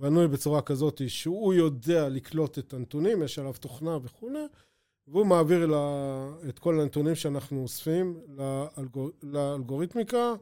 [0.00, 4.44] בנוי בצורה כזאת שהוא יודע לקלוט את הנתונים, יש עליו תוכנה וכולי,
[5.08, 10.34] והוא מעביר לה, את כל הנתונים שאנחנו אוספים לאלגור, לאלגוריתמיקה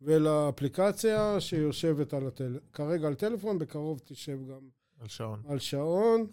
[0.00, 2.58] ולאפליקציה שיושבת על הטל...
[2.72, 4.68] כרגע על טלפון, בקרוב תשב גם
[5.00, 5.42] על שעון.
[5.48, 6.26] על שעון.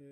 [0.00, 0.06] אה,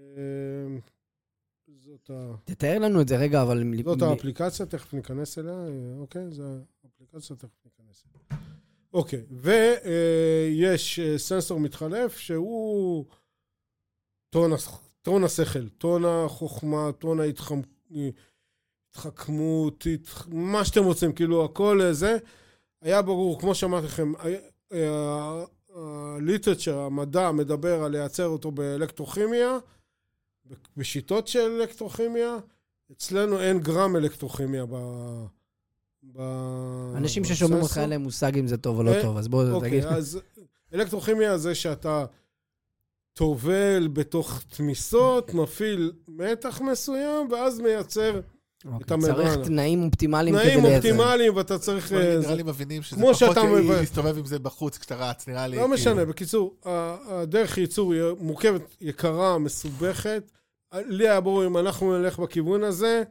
[1.76, 2.35] זאת, ה...
[2.44, 3.62] תתאר לנו את זה רגע, אבל...
[3.85, 6.31] זאת האפליקציה, תכף ניכנס אליה, אה, אוקיי?
[6.31, 6.44] זו
[6.85, 7.82] האפליקציה, תכף ניכנס.
[8.92, 13.05] אוקיי, ויש סנסור מתחלף שהוא
[14.31, 14.50] טון,
[15.02, 17.18] טון השכל, טון החוכמה, טון
[18.94, 22.16] ההתחכמות, התח- מה שאתם רוצים, כאילו הכל אה, זה.
[22.83, 24.12] היה ברור, כמו שאמרתי לכם,
[25.74, 29.59] הליטרצ'ר, המדע, מדבר על לייצר אותו באלקטרוכימיה,
[30.76, 32.37] בשיטות של אלקטרוכימיה.
[32.92, 34.74] אצלנו אין גרם אלקטרוכימיה ב...
[36.02, 36.20] ב...
[36.96, 37.78] אנשים ששומעים אותך.
[37.78, 39.84] אין להם מושג אם זה טוב או לא אה, טוב, אז בוא תגיד.
[39.84, 40.20] אוקיי, אז
[40.74, 42.04] אלקטרוכימיה זה שאתה
[43.12, 48.20] טובל בתוך תמיסות, מפעיל מתח מסוים, ואז מייצר
[48.64, 49.34] אוקיי, הממברנה.
[49.34, 50.88] צריך תנאים אופטימליים כדי תנאים לייצר.
[50.88, 51.92] אופטימליים, ואתה צריך...
[51.92, 53.36] אה, נראה לי מבינים שזה פחות.
[53.68, 55.56] להסתובב עם זה בחוץ כשאתה רץ, נראה לי.
[55.56, 60.30] לא כאילו- משנה, בקיצור, הדרך ייצור היא מורכבת, יקרה, מסובכת.
[60.74, 63.02] לי היה ברור, אם אנחנו נלך בכיוון הזה,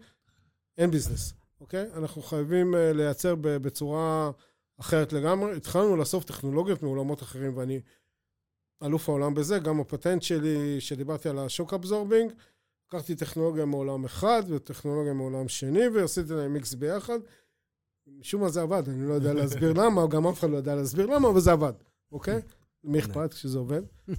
[0.77, 1.86] אין ביזנס, אוקיי?
[1.93, 4.32] אנחנו חייבים אה, לייצר בצורה
[4.80, 5.58] אחרת לגמרי.
[5.58, 7.82] התחלנו לאסוף טכנולוגיות מעולמות אחרים, ואני
[8.84, 9.60] אלוף העולם בזה.
[9.60, 12.32] גם הפטנט שלי, שדיברתי על השוק אבזורבינג,
[12.88, 17.19] לקחתי טכנולוגיה מעולם אחד וטכנולוגיה מעולם שני, ועשיתי להם מיקס ביחד.
[18.19, 21.06] משום מה זה עבד, אני לא יודע להסביר למה, גם אף אחד לא יודע להסביר
[21.06, 21.74] למה, אבל זה עבד,
[22.12, 22.41] אוקיי?
[22.84, 23.82] מי אכפת כשזה עובד?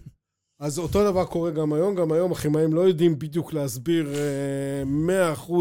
[0.60, 4.82] אז אותו דבר קורה גם היום, גם היום הכימאים לא יודעים בדיוק להסביר אה,
[5.34, 5.52] 100%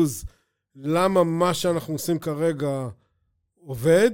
[0.75, 2.87] למה מה שאנחנו עושים כרגע
[3.65, 4.11] עובד,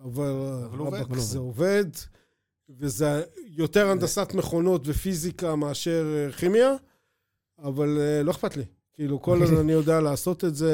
[0.00, 0.32] אבל,
[0.70, 1.14] אבל עובד.
[1.18, 1.84] זה עובד,
[2.78, 6.74] וזה יותר הנדסת מכונות ופיזיקה מאשר אה, כימיה,
[7.58, 8.64] אבל אה, לא אכפת לי.
[8.92, 10.72] כאילו, כל הזמן אני יודע לעשות את זה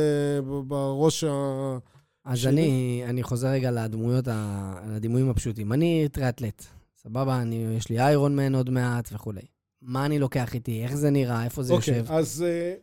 [0.67, 1.79] בראש ה...
[2.25, 2.47] אז.
[2.47, 5.73] אני, אני חוזר רגע לדמויות, ה- לדימויים הפשוטים.
[5.73, 6.65] אני טריאטלט,
[7.03, 7.43] סבבה?
[7.43, 9.43] אני, יש לי איירון מן עוד מעט וכולי.
[9.83, 10.83] מה אני לוקח איתי?
[10.83, 11.45] איך זה נראה?
[11.45, 12.13] איפה זה אוקיי, יושב?
[12.13, 12.75] אז אה,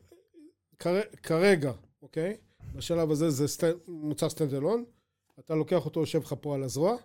[0.79, 1.71] כר- כרגע,
[2.07, 2.37] אוקיי?
[2.75, 4.83] בשלב הזה זה סט- מוצר סטנדלון.
[5.39, 6.95] אתה לוקח אותו, יושב לך פה על הזרוע.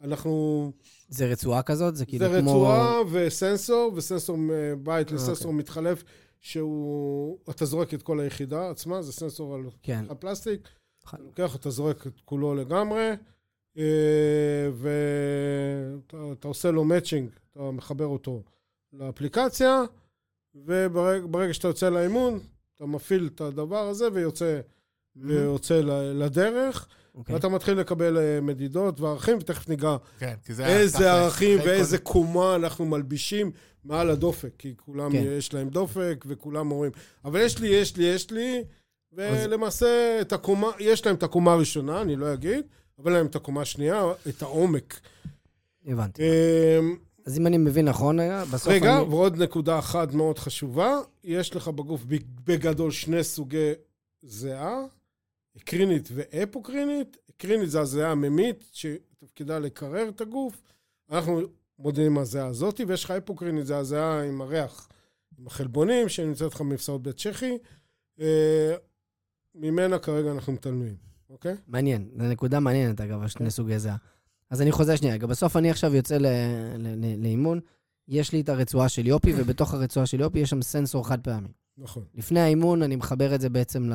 [0.00, 0.72] אנחנו...
[1.08, 1.96] זה רצועה כזאת?
[1.96, 2.50] זה כאילו זה כמו...
[2.50, 5.58] רצועה וסנסור, וסנסור מבית לסנסור אוקיי.
[5.58, 6.04] מתחלף,
[6.40, 7.38] שהוא...
[7.50, 10.04] אתה זורק את כל היחידה עצמה, זה סנסור על כן.
[10.08, 10.68] הפלסטיק.
[11.08, 13.10] אתה לוקח, אתה זורק את כולו לגמרי,
[13.78, 13.82] אה,
[14.74, 18.42] ואתה אתה עושה לו מאצ'ינג, אתה מחבר אותו
[18.92, 19.82] לאפליקציה,
[20.54, 22.38] וברגע ברגע שאתה יוצא לאימון,
[22.80, 24.60] אתה מפעיל את הדבר הזה ויוצא,
[25.16, 27.34] ויוצא ל- לדרך, אוקיי.
[27.34, 30.66] ואתה מתחיל לקבל אה, מדידות וערכים, ותכף ניגע כן, כי זה...
[30.66, 33.50] איזה ערכים ואיזה כל- קומה אנחנו מלבישים
[33.84, 35.22] מעל הדופק, כי כולם כן.
[35.26, 36.92] יש להם דופק וכולם אומרים,
[37.24, 38.64] אבל יש לי, יש לי, יש לי,
[39.12, 42.64] ולמעשה את הקומה, יש להם את הקומה הראשונה, אני לא אגיד,
[42.98, 45.00] אבל להם את הקומה השנייה, את העומק.
[45.86, 46.22] הבנתי.
[47.26, 49.02] אז אם אני מבין נכון, רגע, בסוף רגע, אני...
[49.02, 52.04] ועוד נקודה אחת מאוד חשובה, יש לך בגוף
[52.44, 53.72] בגדול שני סוגי
[54.22, 54.78] זיעה,
[55.56, 57.16] אקרינית ואפוקרינית.
[57.30, 60.62] אקרינית זה הזיעה הממית, שתפקידה לקרר את הגוף.
[61.10, 61.40] אנחנו
[61.78, 64.88] מודדים מהזיעה הזאת, ויש לך אפוקרינית, זה הזיעה עם הריח,
[65.38, 67.58] עם החלבונים, שנמצאת לך במפסעות בית צ'כי.
[68.20, 68.74] אה,
[69.54, 70.94] ממנה כרגע אנחנו מתעלמים,
[71.30, 71.56] אוקיי?
[71.66, 73.96] מעניין, זו נקודה מעניינת, אגב, השני סוגי זהה.
[74.50, 76.18] אז אני חוזר שנייה, בסוף אני עכשיו יוצא
[77.18, 77.60] לאימון,
[78.08, 81.48] יש לי את הרצועה של יופי, ובתוך הרצועה של יופי יש שם סנסור חד פעמי.
[81.78, 83.90] נכון, לפני האימון אני מחבר את זה בעצם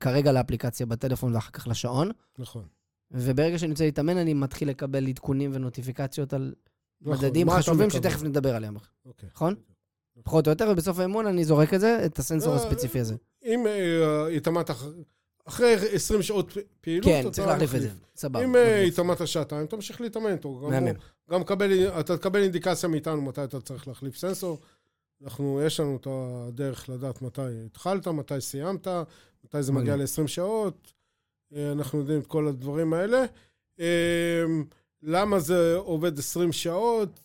[0.00, 2.64] כרגע לאפליקציה בטלפון ואחר כך לשעון, נכון.
[3.10, 6.54] וברגע שאני רוצה להתאמן אני מתחיל לקבל עדכונים ונוטיפיקציות על
[7.00, 7.26] נכון.
[7.26, 7.90] מדדים חשובים?
[7.90, 9.28] שתכף נדבר עליהם, אוקיי.
[9.34, 9.54] נכון?
[10.24, 13.14] פחות או יותר, ובסוף האימון אני זורק את זה, את הסנסור אה, הספציפי הזה.
[13.44, 14.70] אם אה, התאמנת,
[15.44, 17.80] אחרי 20 שעות פעילות, כן, אתה צריך להחליף את.
[17.80, 17.88] זה.
[18.16, 18.44] סבבה.
[18.44, 18.82] אם אה.
[18.82, 20.70] התאמנת שעתיים, תמשיך להתאמן איתו.
[21.30, 24.58] גם קבל, אתה תקבל אינדיקציה מאיתנו מתי אתה צריך להחליף סנסור.
[25.24, 28.86] אנחנו, יש לנו את הדרך לדעת מתי התחלת, מתי סיימת,
[29.44, 30.20] מתי זה מגיע מגניב.
[30.20, 30.92] ל-20 שעות.
[31.54, 33.24] אה, אנחנו יודעים את כל הדברים האלה.
[33.80, 34.44] אה,
[35.02, 37.20] למה זה עובד 20 שעות?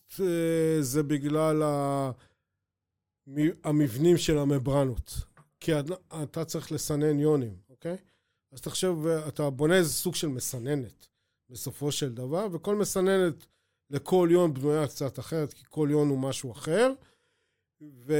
[0.79, 1.63] זה בגלל
[3.63, 5.13] המבנים של המברנות.
[5.59, 5.71] כי
[6.23, 7.95] אתה צריך לסנן יונים, אוקיי?
[8.53, 11.07] אז תחשוב, אה, אתה בונה איזה סוג של מסננת
[11.49, 13.45] בסופו של דבר, וכל מסננת
[13.89, 16.91] לכל יון בנויה קצת אחרת, כי כל יון הוא משהו אחר.
[18.07, 18.13] ו...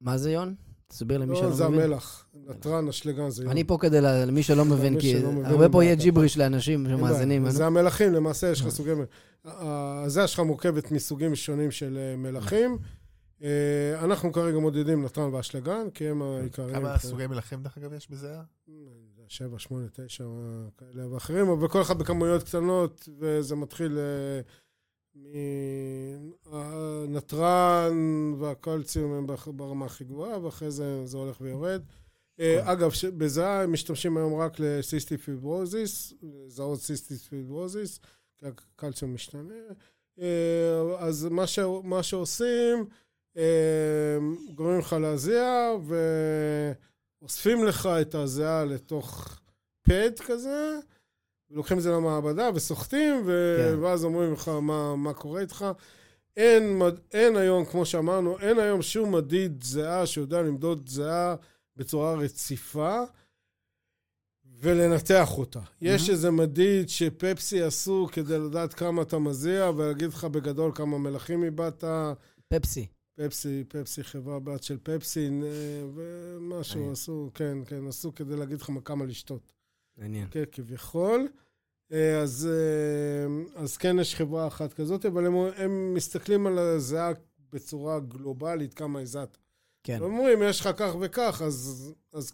[0.00, 0.54] מה זה יון?
[0.88, 1.80] תסביר למי לא, שלא זה מבין.
[1.80, 2.26] המלח.
[2.34, 3.50] נתרן, אשלגן, זה יון.
[3.50, 7.42] אני פה כדי, למי שלא מבין, כי הרבה פה יהיה ג'יבריש לאנשים שמאזינים.
[7.42, 7.50] לנו.
[7.50, 8.70] זה המלחים, למעשה יש לך אה.
[8.70, 8.94] סוגי...
[8.94, 9.04] מ-
[9.44, 12.78] ה- הזרע שלך מורכבת מסוגים שונים של אה, מלחים.
[13.42, 16.74] אה, אנחנו כרגע מודדים נתרן ואשלגן, כי הם העיקריים.
[16.74, 18.36] כמה סוגי מלכים, דרך אגב, יש בזה?
[19.28, 20.24] שבע, שמונה, תשע,
[20.78, 24.40] כאלה ואחרים, אבל כל אחד בכמויות קטנות, וזה מתחיל אה,
[26.46, 27.94] מהנתרן
[28.38, 31.82] והקלציום הם ברמה הכי גבוהה, ואחרי זה זה הולך ויורד.
[32.40, 38.00] אה, אגב, בזה הם משתמשים היום רק לסיסטי פיברוזיס, לזהות סיסטי פיברוזיס,
[38.38, 39.54] כי הקלציום משתנה.
[40.20, 41.58] אה, אז מה, ש...
[41.84, 42.84] מה שעושים, אה,
[44.54, 45.70] גורמים לך להזיע,
[47.22, 49.38] ואוספים לך את הזיעה לתוך
[49.82, 50.78] פד כזה,
[51.50, 53.56] ולוקחים את זה למעבדה וסוחטים, ו...
[53.58, 53.82] כן.
[53.82, 55.64] ואז אומרים לך מה, מה קורה איתך.
[56.36, 61.34] אין, אין היום, כמו שאמרנו, אין היום שום מדיד זיעה שיודע למדוד זיעה
[61.76, 63.02] בצורה רציפה
[64.60, 65.60] ולנתח אותה.
[65.80, 66.10] יש Mhm.
[66.10, 71.84] איזה מדיד שפפסי עשו כדי לדעת כמה אתה מזיע ולהגיד לך בגדול כמה מלחים איבדת.
[72.48, 72.86] פפסי.
[73.16, 75.30] פפסי, פפסי, חברה בת של פפסי,
[75.94, 76.92] ומשהו מעניין.
[76.92, 79.52] עשו, כן, כן, עשו כדי להגיד לך כמה לשתות.
[79.96, 80.28] מעניין.
[80.30, 81.28] כן, כביכול.
[81.92, 87.10] אה, אז, אה, אז כן, יש חברה אחת כזאת, אבל הם, הם מסתכלים על הזיעה
[87.52, 89.38] בצורה גלובלית, כמה הזעת.
[89.82, 89.98] כן.
[90.00, 92.32] אומרים, יש לך כך וכך, אז, אז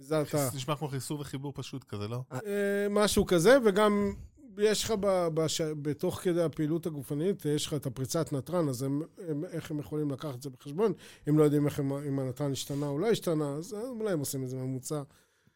[0.00, 2.20] הזעת זה נשמע כמו חיסור וחיבור פשוט כזה, לא?
[2.32, 4.12] אה, משהו כזה, וגם
[4.58, 9.02] יש לך ב, בש, בתוך כדי הפעילות הגופנית, יש לך את הפריצת נתרן, אז הם,
[9.28, 10.92] הם, איך הם יכולים לקחת את זה בחשבון?
[11.26, 14.42] הם לא יודעים איך הם, אם הנתרן השתנה או לא השתנה, אז אולי הם עושים
[14.42, 15.02] איזה ממוצע.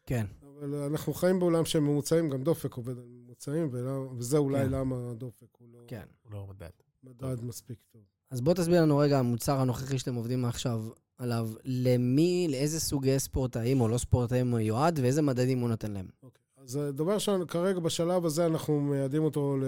[0.05, 0.25] כן.
[0.41, 3.69] אבל אנחנו חיים בעולם שהם ממוצעים, גם דופק עובד על ממוצעים,
[4.17, 4.71] וזה אולי כן.
[4.71, 6.05] למה הדופק הוא לא כן.
[6.23, 6.69] הוא לא מדד.
[7.03, 8.01] מדד מספיק טוב.
[8.31, 10.83] אז בוא תסביר לנו רגע, המוצר הנוכחי שאתם עובדים עכשיו
[11.17, 16.07] עליו, למי, לאיזה סוגי ספורטאים או לא ספורטאים הוא מיועד, ואיזה מדדים הוא נותן להם.
[16.23, 16.41] אוקיי.
[16.63, 19.63] אז אה, דבר ראשון, כרגע בשלב הזה אנחנו מייעדים אותו ל...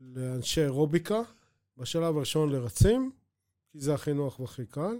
[0.00, 1.20] לאנשי אירוביקה,
[1.76, 3.10] בשלב הראשון לרצים,
[3.72, 4.96] כי זה הכי נוח והכי קל.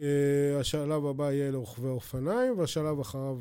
[0.00, 3.38] אה, השלב הבא יהיה לרוכבי אופניים, והשלב אחריו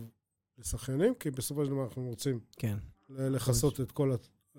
[0.57, 2.77] לשחיינים, כי בסופו של דבר אנחנו רוצים כן.
[3.09, 4.11] לכסות את כל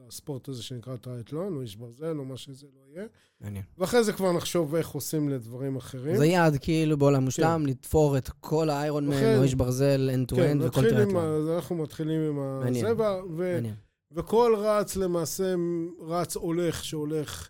[0.08, 3.06] הספורט הזה שנקרא טריאטלון, או איש ברזל, או מה שזה לא יהיה.
[3.40, 3.64] מעניין.
[3.78, 6.16] ואחרי זה כבר נחשוב איך עושים לדברים אחרים.
[6.16, 10.36] זה יעד כאילו בעולם מושלם, לתפור את כל האיירון מן או איש ברזל, end to
[10.36, 11.24] כן, end וכל נתחיל עם טריאטלון.
[11.24, 11.36] ה...
[11.36, 12.86] אז אנחנו מתחילים עם מעניין.
[12.86, 13.74] הזה, ו- מעניין.
[14.12, 15.54] וכל רץ למעשה,
[16.00, 17.48] רץ הולך, שהולך,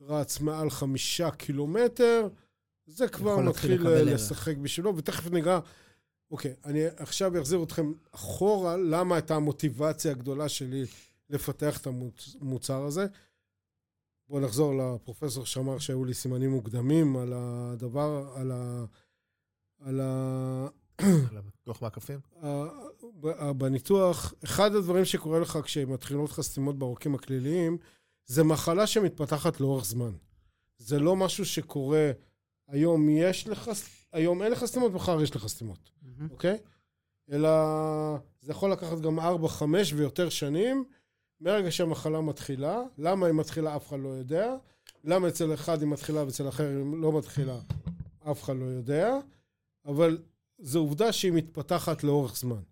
[0.00, 2.28] רץ מעל חמישה קילומטר,
[2.86, 4.08] זה כבר מתחיל ערך.
[4.14, 5.58] לשחק בשבילו, ותכף ניגע,
[6.30, 10.86] אוקיי, אני עכשיו אחזיר אתכם אחורה, למה הייתה המוטיבציה הגדולה שלי
[11.30, 11.86] לפתח את
[12.40, 13.06] המוצר הזה.
[14.28, 18.84] בואו נחזור לפרופסור שאמר שהיו לי סימנים מוקדמים על הדבר, על ה...
[19.80, 20.68] על ה...
[21.66, 22.20] דוח מעקפים?
[22.42, 27.78] ה- בניתוח, אחד הדברים שקורה לך כשמתחילות לך סתימות בעורקים הכליליים,
[28.26, 30.12] זה מחלה שמתפתחת לאורך זמן.
[30.78, 32.10] זה לא משהו שקורה,
[32.68, 33.70] היום יש לך,
[34.12, 35.90] היום אין לך סתימות, מחר יש לך סתימות.
[36.30, 36.58] אוקיי?
[37.30, 37.48] אלא
[38.40, 40.84] זה יכול לקחת גם 4, 5 ויותר שנים,
[41.40, 42.82] מהרגע שהמחלה מתחילה.
[42.98, 44.56] למה היא מתחילה אף אחד לא יודע.
[45.04, 47.60] למה אצל אחד היא מתחילה ואצל אחר היא לא מתחילה,
[48.30, 49.18] אף אחד לא יודע.
[49.86, 50.18] אבל
[50.58, 52.62] זו עובדה שהיא מתפתחת לאורך זמן.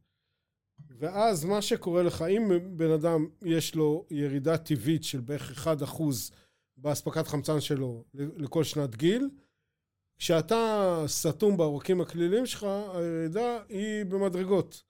[0.99, 6.03] ואז מה שקורה לך, אם בן אדם יש לו ירידה טבעית של בערך 1%
[6.77, 9.31] באספקת חמצן שלו לכל שנת גיל,
[10.19, 14.83] כשאתה סתום בעורקים הכליליים שלך, הירידה היא במדרגות.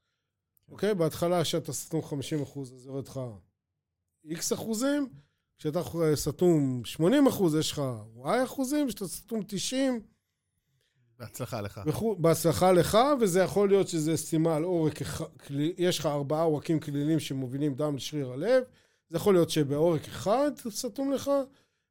[0.68, 0.94] אוקיי?
[0.94, 3.20] בהתחלה כשאתה סתום 50 אחוז, אז יורד לך
[4.30, 5.08] X אחוזים,
[5.58, 5.80] כשאתה
[6.14, 7.82] סתום 80 אחוז, יש לך
[8.16, 10.00] Y אחוזים, כשאתה סתום 90,
[11.18, 11.80] בהצלחה לך.
[12.18, 14.98] בהצלחה לך, וזה יכול להיות שזה סתימה על עורק,
[15.78, 18.62] יש לך ארבעה עורקים כלילים שמובילים דם לשריר הלב,
[19.08, 21.30] זה יכול להיות שבעורק אחד סתום לך,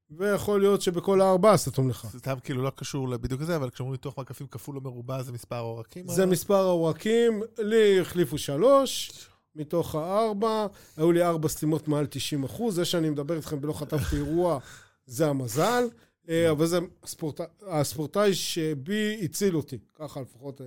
[0.10, 2.08] ויכול להיות שבכל הארבעה סתום לך.
[2.12, 5.32] זה סתם כאילו לא קשור בדיוק לזה, אבל כשאומרים ניתוח מקפים כפול או מרובע זה
[5.32, 6.08] מספר העורקים?
[6.08, 9.12] זה מספר העורקים, לי החליפו שלוש
[9.56, 14.16] מתוך הארבע, היו לי ארבע סתימות מעל 90 אחוז, זה שאני מדבר איתכם ולא חטפתי
[14.16, 14.60] אירוע,
[15.06, 15.84] זה המזל,
[16.30, 17.42] אה, אבל זה הספורט...
[17.68, 20.66] הספורטאי שבי הציל אותי, ככה לפחות אה,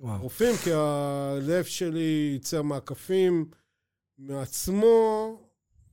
[0.00, 0.22] וואו.
[0.22, 3.44] רופאים, כי הלב שלי ייצר מעקפים
[4.18, 5.36] מעצמו,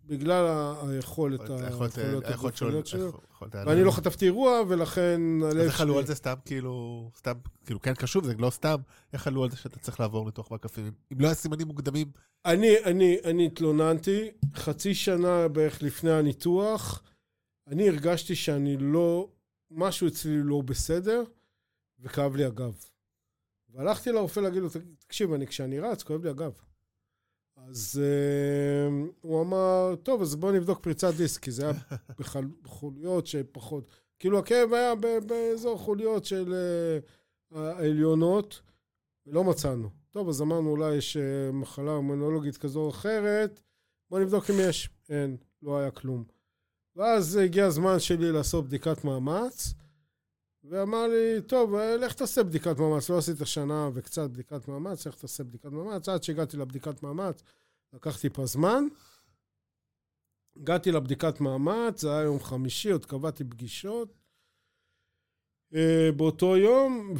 [0.05, 3.11] בגלל ה- היכולת, היכולת הגופניות שלו.
[3.51, 5.97] ואני לא חטפתי אירוע, ולכן אז איך עלו.
[5.99, 7.33] על זה סתם כאילו, סתם,
[7.65, 8.75] כאילו כן קשור, זה לא סתם,
[9.13, 10.91] איך עלו על זה שאתה צריך לעבור ניתוח מקפים?
[11.13, 12.11] אם לא היה סימנים מוקדמים,
[12.45, 17.03] אני, אני, אני התלוננתי, חצי שנה בערך לפני הניתוח,
[17.67, 19.29] אני הרגשתי שאני לא,
[19.71, 21.23] משהו אצלי לא בסדר,
[21.99, 22.73] וכאב לי הגב.
[23.73, 26.51] והלכתי לרופא להגיד לו, תקשיב, אני, כשאני רץ, כואב לי הגב.
[27.69, 31.73] אז uh, הוא אמר, טוב, אז בוא נבדוק פריצת דיסק, כי זה היה
[32.63, 33.87] בחוליות שפחות...
[34.19, 36.53] כאילו הכאב היה ב- באזור חוליות של
[37.53, 38.61] uh, העליונות,
[39.27, 39.89] ולא מצאנו.
[40.13, 43.59] טוב, אז אמרנו, אולי יש אה, מחלה הומנולוגית כזו או אחרת,
[44.09, 44.89] בוא נבדוק אם יש.
[45.09, 46.23] אין, לא היה כלום.
[46.95, 49.73] ואז הגיע הזמן שלי לעשות בדיקת מאמץ,
[50.63, 53.09] ואמר לי, טוב, אה, לך תעשה בדיקת מאמץ.
[53.09, 56.09] לא עשית שנה וקצת בדיקת מאמץ, לך תעשה בדיקת מאמץ.
[56.09, 57.43] עד שהגעתי לבדיקת מאמץ,
[57.93, 58.83] לקח טיפה זמן.
[60.57, 64.13] הגעתי לבדיקת מאמץ, זה היה יום חמישי, עוד קבעתי פגישות.
[65.75, 67.13] אה, באותו יום,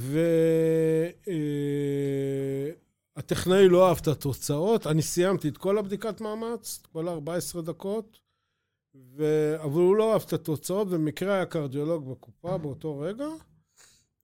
[3.15, 4.87] והטכנאי לא אהב את התוצאות.
[4.87, 8.19] אני סיימתי את כל הבדיקת מאמץ, כל ה-14 דקות,
[8.95, 9.55] ו...
[9.63, 13.27] אבל הוא לא אהב את התוצאות, במקרה היה קרדיולוג בקופה באותו רגע,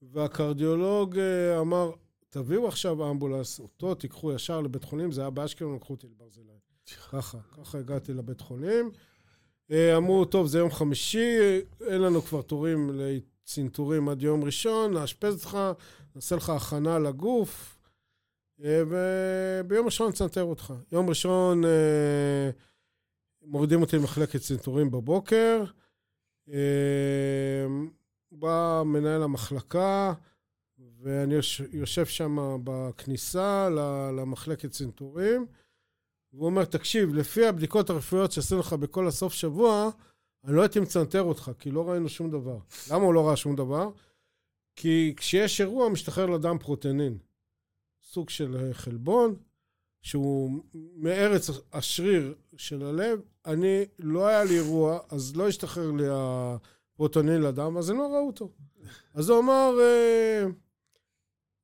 [0.02, 1.90] והקרדיולוג אה, אמר,
[2.28, 6.52] תביאו עכשיו אמבולנס, אותו תיקחו ישר לבית חולים, זה היה באשקלון, לקחו אותי לברזילי.
[7.12, 8.90] ככה, ככה הגעתי לבית חולים.
[9.70, 11.38] אה, אמרו, טוב, זה יום חמישי,
[11.86, 15.58] אין לנו כבר תורים לצנתורים עד יום ראשון, נאשפז אותך,
[16.14, 17.78] נעשה לך הכנה לגוף,
[18.64, 20.74] אה, וביום ראשון נצנתר אותך.
[20.92, 22.50] יום ראשון אה,
[23.42, 25.64] מורידים אותי למחלקת צנתורים בבוקר,
[26.48, 27.66] אה,
[28.32, 30.12] בא מנהל המחלקה,
[31.02, 33.68] ואני יוש- יושב שם בכניסה
[34.18, 35.46] למחלקת צנתורים,
[36.32, 39.90] והוא אומר, תקשיב, לפי הבדיקות הרפואיות שעשינו לך בכל הסוף שבוע,
[40.44, 42.58] אני לא הייתי מצנתר אותך, כי לא ראינו שום דבר.
[42.90, 43.90] למה הוא לא ראה שום דבר?
[44.76, 47.18] כי כשיש אירוע, משתחרר לדם פרוטנין.
[48.02, 49.34] סוג של אה, חלבון,
[50.02, 50.50] שהוא
[50.96, 53.20] מארץ השריר של הלב.
[53.46, 58.26] אני, לא היה לי אירוע, אז לא השתחרר לי הפרוטונין לדם, אז הם לא ראו
[58.26, 58.50] אותו.
[59.14, 60.44] אז הוא אמר, אה,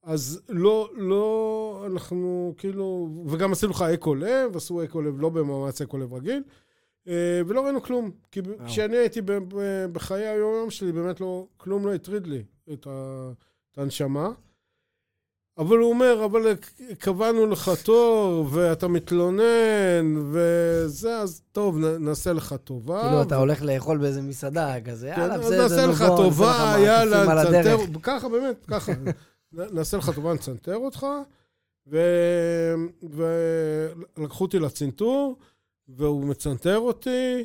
[0.02, 5.80] אז לא, לא, אנחנו כאילו, וגם עשינו לך אקו לב, עשו אקו לב לא במאמץ
[5.80, 6.42] אקו לב רגיל,
[7.08, 8.10] אה, ולא ראינו כלום.
[8.30, 8.66] כי וואו.
[8.66, 9.20] כשאני הייתי
[9.92, 13.30] בחיי היום-יום שלי, באמת לא, כלום לא הטריד לי את, ה,
[13.72, 14.30] את הנשמה.
[15.58, 16.54] אבל הוא אומר, אבל
[16.98, 23.02] קבענו לך תור, ואתה מתלונן, וזה, אז טוב, נעשה לך טובה.
[23.02, 27.76] כאילו, אתה הולך לאכול באיזה מסעדה כזה, כן, יאללה, בסדר, נעשה לך טובה, יאללה, נצנתר.
[28.02, 28.92] ככה, באמת, ככה.
[29.52, 31.06] נעשה לך טובה, נצנתר אותך,
[34.16, 35.38] ולקחו אותי לצנתור,
[35.88, 37.44] והוא מצנתר אותי,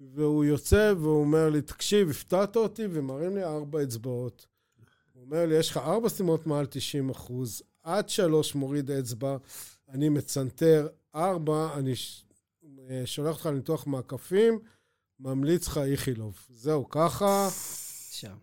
[0.00, 4.46] והוא יוצא, והוא אומר לי, תקשיב, הפתעת אותי, ומראים לי ארבע אצבעות.
[5.30, 9.36] אומר לי, יש לך ארבע סתימות מעל 90 אחוז, עד שלוש מוריד אצבע,
[9.88, 11.92] אני מצנתר ארבע, אני
[12.90, 14.58] אה, שולח אותך לניתוח מעקפים,
[15.20, 16.46] ממליץ לך איכילוב.
[16.50, 17.48] זהו, ככה.
[18.10, 18.36] שם.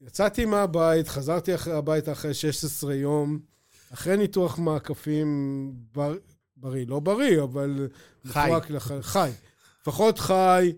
[0.00, 3.38] יצאתי מהבית, חזרתי אחרי הביתה אחרי 16 יום,
[3.92, 6.14] אחרי ניתוח מעקפים בר,
[6.56, 7.88] בריא, לא בריא, אבל...
[8.26, 8.50] חי.
[8.70, 8.90] לח...
[9.00, 9.30] חי.
[9.80, 10.72] לפחות חי,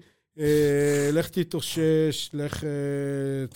[1.13, 2.65] לך תתאושש, לך...
[2.65, 2.71] אה,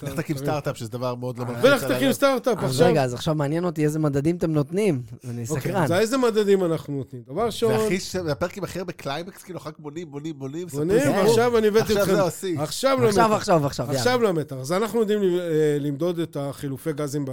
[0.09, 1.65] לך תקים סטארט-אפ, שזה דבר מאוד לא אה, מלחיץ.
[1.65, 2.13] ולך תקים.
[2.13, 2.59] סטארט-אפ.
[2.59, 2.87] אז עכשיו...
[2.87, 5.03] רגע, אז עכשיו מעניין אותי איזה מדדים אתם נותנים.
[5.25, 5.83] אני אוקיי, סקרן.
[5.83, 7.23] אז איזה מדדים אנחנו נותנים?
[7.27, 7.99] דבר ראשון, זה הכי,
[8.31, 10.67] הפרק עם הכי הרבה קליימקס, כאילו, רק בונים, בונים, בונים.
[10.67, 11.17] בונים, סיפור.
[11.17, 12.15] ועכשיו אני הבאתי עכשיו אתכם...
[12.15, 12.61] זה השיא.
[12.61, 13.37] עכשיו עכשיו, למתח.
[13.37, 13.99] עכשיו, עכשיו, יאללה.
[13.99, 14.57] עכשיו למתח.
[14.57, 17.25] אז אנחנו יודעים אה, למדוד את החילופי גזים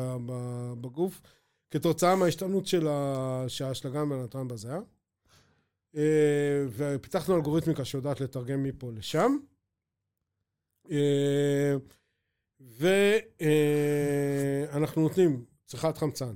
[0.81, 1.21] בגוף
[1.71, 4.79] כתוצאה מההשתנות של ה- שהאשלגן והנתרן בזיעה.
[5.95, 9.37] אה, ופיתחנו אלגוריתמיקה שיודעת לתרגם מפה לשם.
[10.91, 11.75] אה,
[14.71, 16.35] ואנחנו נותנים צריכת חמצן.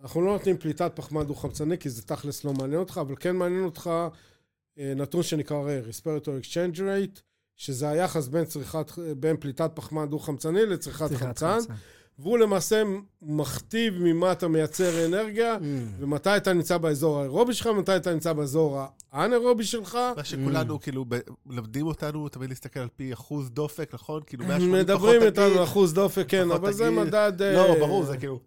[0.00, 3.64] אנחנו לא נותנים פליטת פחמן דו-חמצני, כי זה תכלס לא מעניין אותך, אבל כן מעניין
[3.64, 3.90] אותך
[4.78, 7.20] אה, נתון שנקרא Respiratory Exchange Rate,
[7.56, 11.74] שזה היחס בין, צריכת, בין פליטת פחמן דו-חמצני לצריכת צריכת חמצן, חמצן.
[12.18, 12.82] והוא למעשה
[13.22, 15.60] מכתיב ממה אתה מייצר אנרגיה, Mm.
[15.98, 18.80] ומתי אתה נמצא באזור האירובי שלך, ומתי אתה נמצא באזור
[19.12, 19.98] האנאירובי שלך.
[20.16, 20.82] מה שכולנו, Mm.
[20.82, 21.04] כאילו,
[21.46, 24.22] מלמדים אותנו תמיד להסתכל על פי אחוז דופק, נכון?
[24.26, 26.98] כאילו, 180 פחות מדברים איתנו תגיד, על אחוז דופק, כן, אבל זה תגיד.
[26.98, 27.42] מדד...
[27.42, 28.40] אה, לא, ברור, זה כאילו...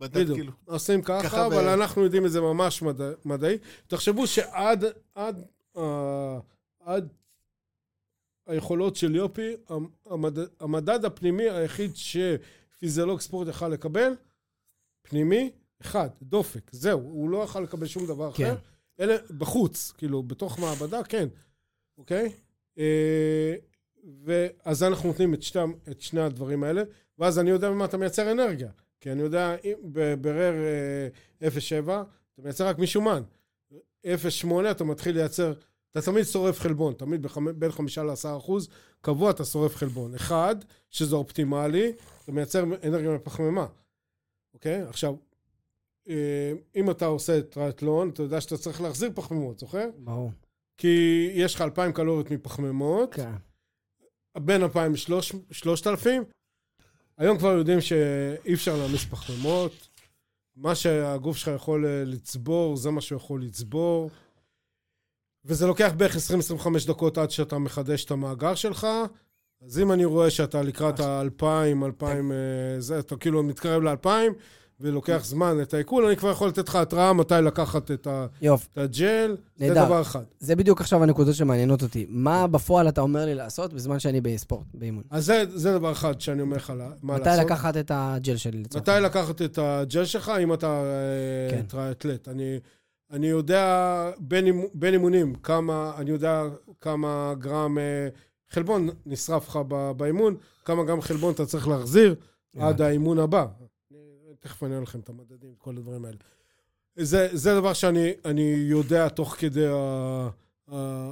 [0.00, 0.38] מדד בדיוק.
[0.38, 0.52] כאילו...
[0.64, 3.58] עושים ככה, ככה אבל ב- אנחנו יודעים את זה ממש מדע- מדעי.
[3.86, 5.44] תחשבו שעד עד,
[5.76, 6.38] אה,
[6.84, 7.08] עד
[8.46, 11.96] היכולות של יופי, המ- המד- המדד הפנימי היחיד
[12.76, 14.12] שפיזיולוג ספורט יכל לקבל,
[15.02, 15.50] פנימי,
[15.80, 18.44] אחד, דופק, זהו, הוא לא יכל לקבל שום דבר כן.
[18.44, 18.56] אחר.
[19.00, 21.28] אלה בחוץ, כאילו, בתוך מעבדה, כן,
[21.98, 22.32] אוקיי?
[22.78, 23.54] אה,
[24.24, 26.82] ואז אנחנו נותנים את שני, את שני הדברים האלה,
[27.18, 28.70] ואז אני יודע במה אתה מייצר אנרגיה.
[29.00, 30.54] כי אני יודע, בברר
[31.42, 33.22] אה, 0.7, אתה מייצר רק משומן.
[34.06, 35.52] 0.8 אתה מתחיל לייצר,
[35.98, 37.58] אתה תמיד שורף חלבון, תמיד בחמ...
[37.60, 38.68] בין 5 ל-10 אחוז,
[39.00, 40.14] קבוע אתה שורף חלבון.
[40.14, 40.56] אחד,
[40.90, 41.92] שזה אופטימלי,
[42.24, 43.66] אתה מייצר אנרגיה מפחמימה,
[44.54, 44.82] אוקיי?
[44.82, 45.14] עכשיו,
[46.08, 49.88] אה, אם אתה עושה טריאטלון, אתה יודע שאתה צריך להחזיר פחמימות, זוכר?
[49.98, 50.32] ברור.
[50.76, 53.32] כי יש לך 2,000 קלוריות מפחמימות, כן.
[54.38, 56.08] בין 2,000 ל-3,000.
[57.18, 59.88] היום כבר יודעים שאי אפשר להעמיס פחמימות.
[60.56, 64.10] מה שהגוף שלך יכול אה, לצבור, זה מה שהוא יכול לצבור.
[65.44, 66.18] וזה לוקח בערך 20-25
[66.86, 68.86] דקות עד שאתה מחדש את המאגר שלך.
[69.66, 71.44] אז אם אני רואה שאתה לקראת ה-2,000,
[71.84, 72.36] 2,000, אה,
[72.78, 74.08] זה, אתה כאילו מתקרב ל-2,000,
[74.80, 78.26] ולוקח זמן את העיכול, אני כבר יכול לתת לך התראה מתי לקחת את ה-.
[78.72, 79.36] את הג'ל.
[79.56, 79.84] זה נהדר.
[79.84, 80.22] דבר אחד.
[80.40, 82.06] זה בדיוק עכשיו הנקודות שמעניינות אותי.
[82.08, 85.02] מה בפועל אתה אומר לי לעשות בזמן שאני בספורט, באימון?
[85.10, 86.72] אז זה, זה דבר אחד שאני אומר לך
[87.02, 87.44] מה מתי לעשות.
[87.44, 89.00] לקחת את הג'ל שלי לצורך מתי?
[89.02, 90.82] לקחת את הג'ל שלך, אם אתה
[91.50, 91.56] כן.
[91.56, 91.66] כן.
[91.66, 92.28] טריאטלט.
[92.28, 92.58] אני,
[93.10, 96.42] אני יודע בין, בין אימונים כמה, אני יודע
[96.80, 98.08] כמה גרם אה,
[98.50, 99.56] חלבון נשרף לך
[99.96, 102.14] באימון, כמה גרם חלבון אתה צריך להחזיר
[102.58, 103.46] עד האימון הבא.
[104.40, 106.16] תכף אני אראה לכם את המדדים, כל הדברים האלה.
[106.96, 110.28] זה, זה דבר שאני אני יודע תוך כדי, ה,
[110.72, 111.10] ה,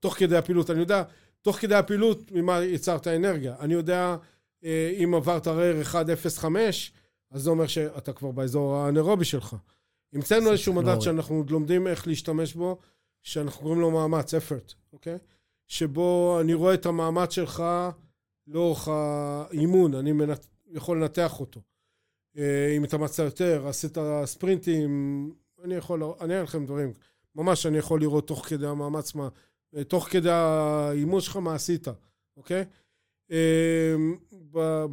[0.00, 0.70] תוך כדי הפעילות.
[0.70, 1.02] אני יודע
[1.42, 3.54] תוך כדי הפעילות ממה יצרת אנרגיה.
[3.60, 4.16] אני יודע
[4.64, 6.46] אה, אם עברת רר 1.05,
[7.30, 9.56] אז זה אומר שאתה כבר באזור האנאירובי שלך.
[10.14, 11.00] המצאנו איזשהו מדד.
[11.00, 12.78] שאנחנו עוד לומדים איך להשתמש בו,
[13.22, 15.18] שאנחנו קוראים לו מאמץ, effort, אוקיי?
[15.66, 17.64] שבו אני רואה את המאמץ שלך
[18.46, 20.34] לאורך האימון, אני מנ-
[20.72, 21.60] יכול לנתח אותו.
[22.38, 25.34] אה, אם התאמצת יותר, עשית ספרינטים,
[25.64, 26.92] אני יכול, אני אראה לכם דברים.
[27.34, 29.28] ממש אני יכול לראות תוך כדי המאמץ, מה,
[29.76, 31.88] אה, תוך כדי האימון שלך מה עשית,
[32.36, 32.64] אוקיי?
[33.30, 33.94] אה,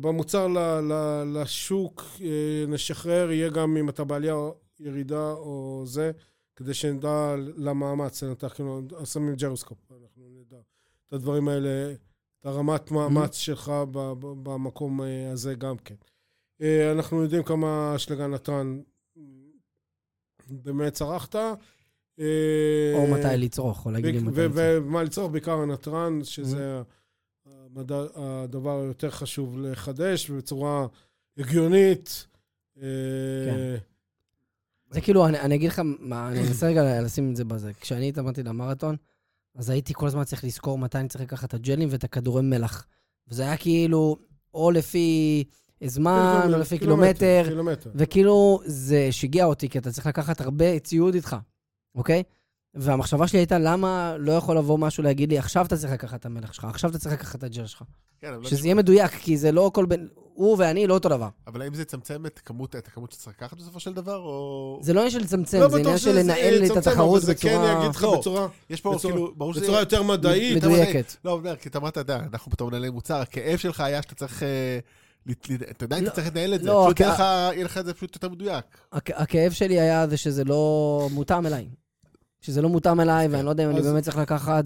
[0.01, 0.47] במוצר
[1.26, 2.03] לשוק
[2.67, 4.36] נשחרר, יהיה גם אם אתה בעלייה
[4.82, 6.11] ירידה או זה,
[6.55, 10.57] כדי שנדע למאמץ, נתח, כאילו, שמים ג'רוסקופ, אנחנו נדע
[11.07, 11.93] את הדברים האלה,
[12.39, 15.95] את הרמת מאמץ שלך ב- ב- במקום אה, הזה גם כן.
[16.61, 18.82] אה, אנחנו יודעים כמה אשלגן נתן
[20.49, 21.36] באמת צרכת.
[22.19, 24.55] אה, או מתי לצרוך, או להגיד לי מתי לצרוך.
[24.55, 25.32] ומה לצורך?
[25.32, 26.82] בעיקר הנתרן, שזה
[27.45, 30.88] המדע, הדבר היותר חשוב לחדש, ובצורה
[31.38, 32.27] הגיונית.
[32.75, 33.77] כן.
[34.91, 37.71] זה כאילו, אני, אני אגיד לך, מה, אני אנסה רגע לשים את זה בזה.
[37.81, 38.95] כשאני התאמנתי למרתון,
[39.55, 42.85] אז הייתי כל הזמן צריך לזכור מתי אני צריך לקחת את הג'לים ואת הכדורי מלח.
[43.27, 44.17] וזה היה כאילו,
[44.53, 45.43] או לפי
[45.83, 47.91] זמן, או לפי קילומטר, קילומטר.
[47.95, 51.35] וכאילו, זה שיגע אותי, כי אתה צריך לקחת הרבה ציוד איתך,
[51.95, 52.23] אוקיי?
[52.73, 56.25] והמחשבה שלי הייתה, למה לא יכול לבוא משהו להגיד לי, עכשיו אתה צריך לקחת את
[56.25, 57.83] המלח שלך, עכשיו אתה צריך לקחת את הג'ל שלך.
[58.19, 60.07] כן, לא שזה יהיה מדויק, כי זה לא כל בן...
[60.41, 61.27] הוא ואני לא אותו דבר.
[61.47, 64.79] אבל האם זה יצמצם את כמות את הכמות שצריך לקחת בסופו של דבר, או...
[64.81, 67.49] זה לא עניין של לצמצם, לא זה עניין של לנהל את התחרות אבל זה כן
[67.57, 68.17] בצורה יגיד לך לא.
[68.19, 69.63] בצורה- יש פה בצורה- כאילו, ברור שזה...
[69.63, 70.57] בצורה יותר מדעית.
[70.57, 71.15] מדויקת.
[71.25, 74.15] לא, אומר, כי אתה אמרת, אתה יודע, אנחנו בתור מנהלי מוצר, הכאב שלך היה שאתה
[74.15, 74.43] צריך...
[74.43, 74.79] אה,
[75.71, 76.67] אתה יודע, לא, אתה צריך לנהל את זה.
[76.67, 78.65] לא, פשוט יהיה לך- את זה פשוט יותר מדויק.
[78.95, 81.67] הכ- הכאב שלי היה זה שזה לא מותאם אליי.
[82.41, 84.63] שזה לא מותאם אליי, ואני לא יודע אם אני באמת צריך לקחת.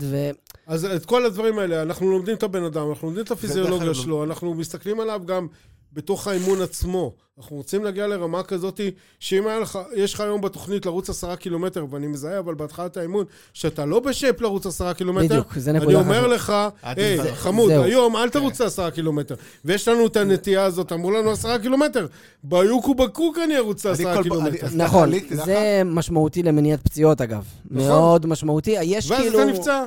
[0.67, 4.23] אז את כל הדברים האלה, אנחנו לומדים את הבן אדם, אנחנו לומדים את הפיזיולוגיה שלו,
[4.23, 5.47] אנחנו מסתכלים עליו גם
[5.93, 7.13] בתוך האימון עצמו.
[7.39, 8.81] אנחנו רוצים להגיע לרמה כזאת,
[9.19, 13.25] שאם היה לך, יש לך היום בתוכנית לרוץ עשרה קילומטר, ואני מזהה, אבל בהתחלת האימון,
[13.53, 16.35] שאתה לא בשייפ לרוץ עשרה קילומטר, בדיוק, זה אני נקודה אומר חשובה.
[16.35, 16.53] לך,
[16.83, 17.33] היי, תזרוק.
[17.35, 17.83] חמוד, זהו.
[17.83, 19.35] היום אל תרוץ עשרה קילומטר.
[19.65, 22.07] ויש לנו את הנטייה הזאת, אמרו לנו עשרה קילומטר,
[22.43, 24.49] ביוקו בקוק אני ארוץ אני עשרה קילומטר.
[24.49, 25.09] אני- אז נכון.
[25.31, 27.43] זה משמעותי למניעת פציעות, אגב.
[27.71, 27.87] נכון.
[27.87, 28.71] מאוד משמעותי.
[28.71, 29.39] יש ואז כאילו...
[29.41, 29.85] אתה נפצע,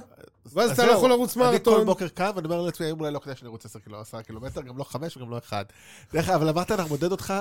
[0.55, 1.87] ואז אז אתה לא יכול לרוץ אני כל מרתון.
[1.87, 4.61] בוקר קם, ואני אומר לעצמי, היום אולי לא כדאי שאני ארוץ 10 קילו- 10 קילומטר,
[4.63, 5.73] גם לא 5 וגם לא 1.
[6.13, 7.35] דרך אגב, אבל אמרת, אנחנו מודד אותך,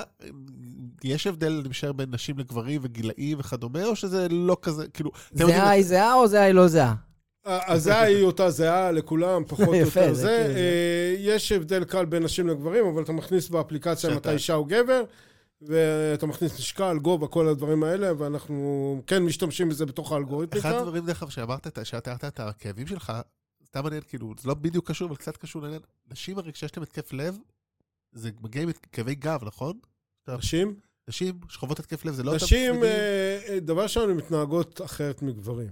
[1.03, 5.11] יש הבדל, אני משער, בין נשים לגברים וגילאים וכדומה, או שזה לא כזה, כאילו...
[5.33, 6.93] זהה היא זהה או זהה היא לא זהה?
[7.45, 10.53] הזהה היא אותה זהה לכולם, פחות או יותר זה זה.
[10.55, 15.03] אה, יש הבדל קל בין נשים לגברים, אבל אתה מכניס באפליקציה אתה אישה או גבר.
[15.61, 20.69] ואתה מכניס משקל, גובה, כל הדברים האלה, ואנחנו כן משתמשים בזה בתוך האלגוריתמיקה.
[20.69, 23.13] אחד הדברים, דרך אגב, שאמרת, שתיארת את הכאבים שלך,
[23.65, 25.81] סתם מעניין, כאילו, זה לא בדיוק קשור, אבל קצת קשור לעניין.
[26.11, 27.37] נשים הרי כשיש להם התקף לב,
[28.11, 29.79] זה מגיע עם כאבי גב, נכון?
[30.27, 32.83] נשים, נשים שחוות התקף לב, זה לא נשים?
[32.83, 35.71] אה, אה, דבר ראשון, הן מתנהגות אחרת מגברים.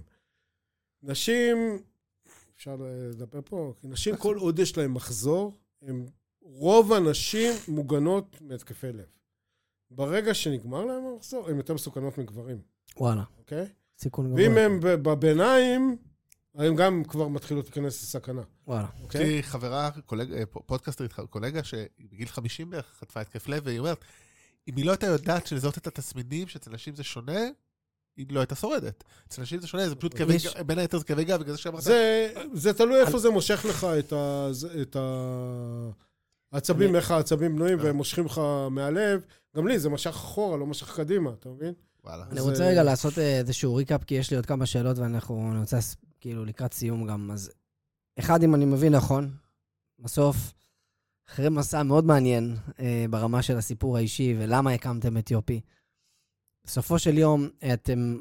[1.02, 1.78] נשים,
[2.56, 2.76] אפשר
[3.10, 5.58] לדבר פה, כי נשים, כל עוד יש להן מחזור,
[6.42, 9.15] רוב הנשים מוגנות מהתקפי לב.
[9.90, 12.58] ברגע שנגמר להן המחזור, הן יותר מסוכנות מגברים,
[12.96, 13.66] וואלה, אוקיי?
[13.98, 14.42] סיכון גבוה.
[14.42, 15.96] ואם הן בביניים,
[16.54, 18.86] הן גם כבר מתחילות להיכנס לסכנה, וואלה.
[19.02, 19.22] אוקיי?
[19.22, 23.98] יש לי חברה, קולג- אה, פודקאסטרית, קולגה, שבגיל 50 בערך חטפה התקף לב, והיא אומרת,
[24.68, 27.40] אם היא לא הייתה יודעת לזהות את התסמינים, שאצל נשים זה שונה,
[28.16, 29.04] היא לא הייתה שורדת.
[29.28, 31.52] אצל נשים זה שונה, זה פשוט כאבי יש- גב, בין היתר זה כאבי גב, בגלל
[31.54, 34.12] זה שאמרת, זה, זה תלוי איפה זה מושך לך את,
[34.96, 35.70] ה,
[36.48, 37.84] את העצבים, אני- איך העצבים בנויים, אה.
[37.84, 38.40] והם מושכים לך
[38.70, 39.24] מהלב.
[39.56, 41.74] גם לי, זה משך אחורה, לא משך קדימה, אתה מבין?
[42.04, 42.24] וואלה.
[42.30, 45.50] אני רוצה אה, רגע לעשות אה, איזשהו ריקאפ, כי יש לי עוד כמה שאלות ואנחנו
[45.52, 47.30] אני רוצה לס- כאילו לקראת סיום גם.
[47.30, 47.50] אז
[48.18, 49.30] אחד, אם אני מבין נכון,
[49.98, 50.36] בסוף,
[51.28, 55.60] אחרי מסע מאוד מעניין אה, ברמה של הסיפור האישי ולמה הקמתם את יופי,
[56.66, 58.16] בסופו של יום אה, אתם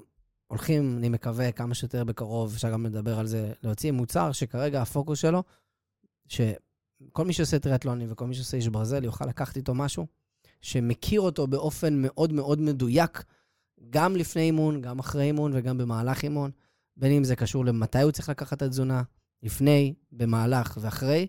[0.47, 5.19] הולכים, אני מקווה, כמה שיותר בקרוב, אפשר גם לדבר על זה, להוציא מוצר שכרגע הפוקוס
[5.19, 5.43] שלו,
[7.03, 10.07] שכל מי שעושה טריאטלונים וכל מי שעושה איש ברזל יוכל לקחת איתו משהו
[10.61, 13.23] שמכיר אותו באופן מאוד מאוד מדויק,
[13.89, 16.51] גם לפני אימון, גם אחרי אימון וגם במהלך אימון,
[16.97, 19.03] בין אם זה קשור למתי הוא צריך לקחת את התזונה,
[19.43, 21.27] לפני, במהלך ואחרי,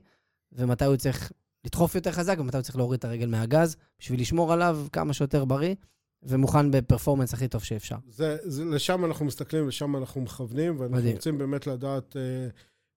[0.52, 1.32] ומתי הוא צריך
[1.64, 5.44] לדחוף יותר חזק ומתי הוא צריך להוריד את הרגל מהגז, בשביל לשמור עליו כמה שיותר
[5.44, 5.74] בריא,
[6.22, 7.96] ומוכן בפרפורמנס הכי טוב שאפשר.
[8.08, 11.14] זה, זה, לשם אנחנו מסתכלים, לשם אנחנו מכוונים, ואנחנו מדהים.
[11.14, 12.48] רוצים באמת לדעת, אה,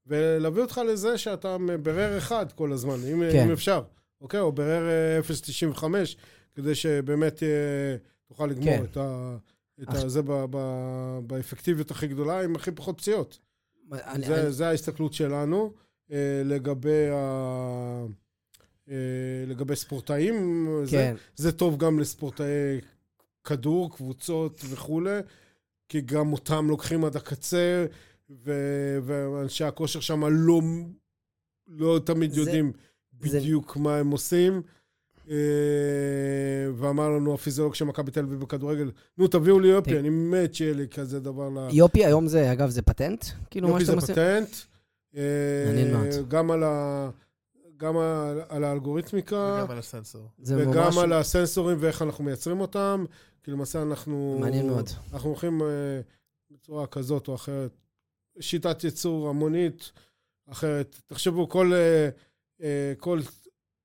[0.10, 3.44] ולהביא אותך לזה שאתה ברר אחד כל הזמן, אם, כן.
[3.44, 3.82] אם אפשר,
[4.22, 4.40] אוקיי?
[4.40, 5.20] או ברר אה,
[5.76, 5.84] 0.95,
[6.56, 7.96] כדי שבאמת אה,
[8.28, 8.84] תוכל לגמור כן.
[8.84, 9.38] את, ה,
[9.82, 10.58] את ה, זה ב, ב,
[11.28, 13.40] באפקטיביות הכי גדולה, עם הכי פחות פציעות.
[13.92, 15.74] אני, זה, אני, זה ההסתכלות שלנו
[16.12, 18.06] אה, לגבי, ה,
[18.90, 18.96] אה,
[19.48, 20.68] לגבי ספורטאים.
[20.84, 22.80] זה, כן, זה טוב גם לספורטאי
[23.44, 25.20] כדור, קבוצות וכולי,
[25.90, 27.86] כי גם אותם לוקחים עד הקצה,
[28.30, 30.62] ו- ואנשי הכושר שם לא,
[31.68, 32.72] לא תמיד זה- יודעים
[33.22, 34.62] זה- בדיוק מה הם עושים.
[35.30, 35.36] אה,
[36.76, 39.98] ואמר לנו הפיזיולוג של מכבי תל אביב בכדורגל, נו, תביאו לי יופי, כן.
[39.98, 41.68] אני מת שיהיה לי כזה דבר ל...
[41.72, 43.26] יופי היום זה, אגב, זה פטנט?
[43.50, 44.16] כאילו, מה יופי שאתם זה עושים?
[44.16, 44.56] פטנט.
[45.16, 46.08] אה, מעניין מאוד.
[46.28, 47.10] גם על ה...
[47.78, 47.98] גם
[48.50, 50.30] על, האלגוריתמיקה, וגם על הסנסור.
[50.38, 53.06] זה וגם על הסנסורים ואיך אנחנו מייצרים אותם,
[53.44, 54.38] כי למעשה אנחנו...
[54.40, 54.90] מעניין מאוד.
[55.14, 55.68] אנחנו הולכים אה,
[56.52, 57.72] בצורה כזאת או אחרת,
[58.40, 59.92] שיטת ייצור המונית
[60.50, 61.02] אחרת.
[61.08, 62.10] תחשבו, כל, אה,
[62.62, 63.20] אה, כל,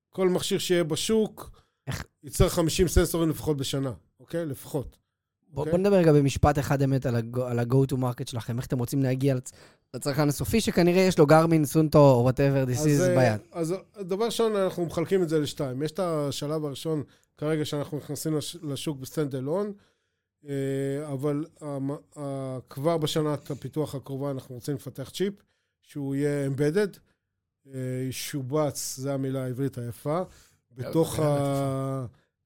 [0.09, 1.51] כל מכשיר שיהיה בשוק,
[1.87, 4.45] איך- יצטרך 50 סנסורים לפחות בשנה, אוקיי?
[4.45, 4.97] לפחות.
[5.47, 5.71] בוא, אוקיי?
[5.71, 7.15] בוא נדבר רגע במשפט אחד אמת על
[7.59, 9.51] ה-go to market שלכם, איך אתם רוצים להגיע לצ-
[9.93, 13.41] לצרכן הסופי, שכנראה יש לו גרמין, סונטו, או whatever this אז, is אה, ביד.
[13.51, 15.83] אז דבר ראשון, אנחנו מחלקים את זה לשתיים.
[15.83, 17.03] יש את השלב הראשון,
[17.37, 19.73] כרגע שאנחנו נכנסים לש, לשוק ב stand alone,
[21.13, 25.33] אבל המ- ה- כבר בשנת הפיתוח הקרובה אנחנו רוצים לפתח צ'יפ,
[25.81, 26.97] שהוא יהיה embedded,
[27.67, 27.79] אה,
[28.09, 30.21] ישובץ, זו המילה העברית היפה,
[30.71, 31.19] בתוך.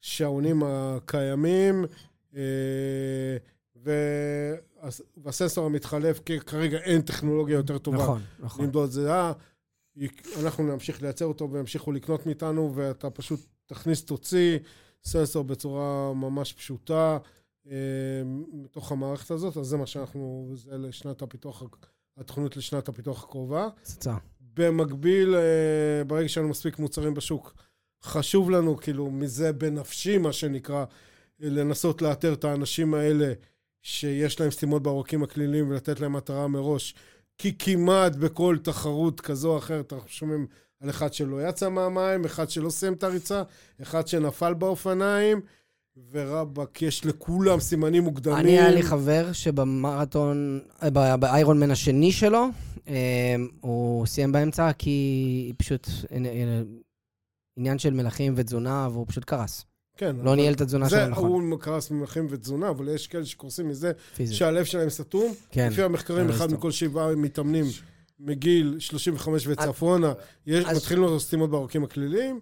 [0.02, 1.86] השעונים הקיימים,
[2.36, 3.38] אה,
[3.76, 8.66] והס- והסנסור המתחלף, כי כרגע אין טכנולוגיה יותר טובה נכון, נכון.
[8.66, 9.32] למדוד זה, אה,
[9.96, 14.60] יק- אנחנו נמשיך לייצר אותו וימשיכו לקנות מאיתנו, ואתה פשוט תכניס, תוציא
[15.04, 17.18] סנסור בצורה ממש פשוטה אה,
[18.54, 21.64] מתוך המערכת הזאת, אז זה מה שאנחנו, זה לשנת הפיתוח,
[22.18, 23.68] התוכנית לשנת הפיתוח הקרובה.
[23.84, 24.16] פצצה.
[24.54, 27.54] במקביל, אה, ברגע שאין מספיק מוצרים בשוק,
[28.04, 30.86] חשוב לנו, כאילו, מזה בנפשי, מה שנקרא,
[31.40, 33.34] לנסות לאתר את האנשים האלה
[33.82, 36.96] שיש להם סתימות בעורקים הקליליים ולתת להם מטרה מראש.
[37.38, 40.48] כי כמעט בכל תחרות כזו או אחרת אנחנו שומעים
[40.82, 43.44] על אחד שלא יצא מהמים, אחד שלא סיים את הריצה,
[43.82, 45.42] אחד שנפל באופניים,
[46.12, 48.38] ורבאק, יש לכולם סימנים מוקדמים.
[48.38, 52.46] אני, היה לי חבר שבמרתון, אה, באיירון מן השני שלו,
[52.88, 56.62] אה, הוא סיים באמצע כי פשוט אה, אה,
[57.58, 59.66] עניין של מלחים ותזונה, והוא פשוט קרס.
[59.98, 63.26] כן, לא ניהל את התזונה זה, שלו נכון, הוא קרס ממלחים ותזונה, אבל יש כאלה
[63.26, 64.38] שקורסים מזה פיזית.
[64.38, 65.34] שהלב שלהם סתום.
[65.52, 65.70] כן.
[65.72, 66.58] לפי המחקרים, אחד סתום.
[66.58, 67.66] מכל שבעה מתאמנים
[68.20, 70.14] מגיל 35 וצפונה,
[70.48, 72.40] מתחילים לו סתימות בעורקים הקליליים.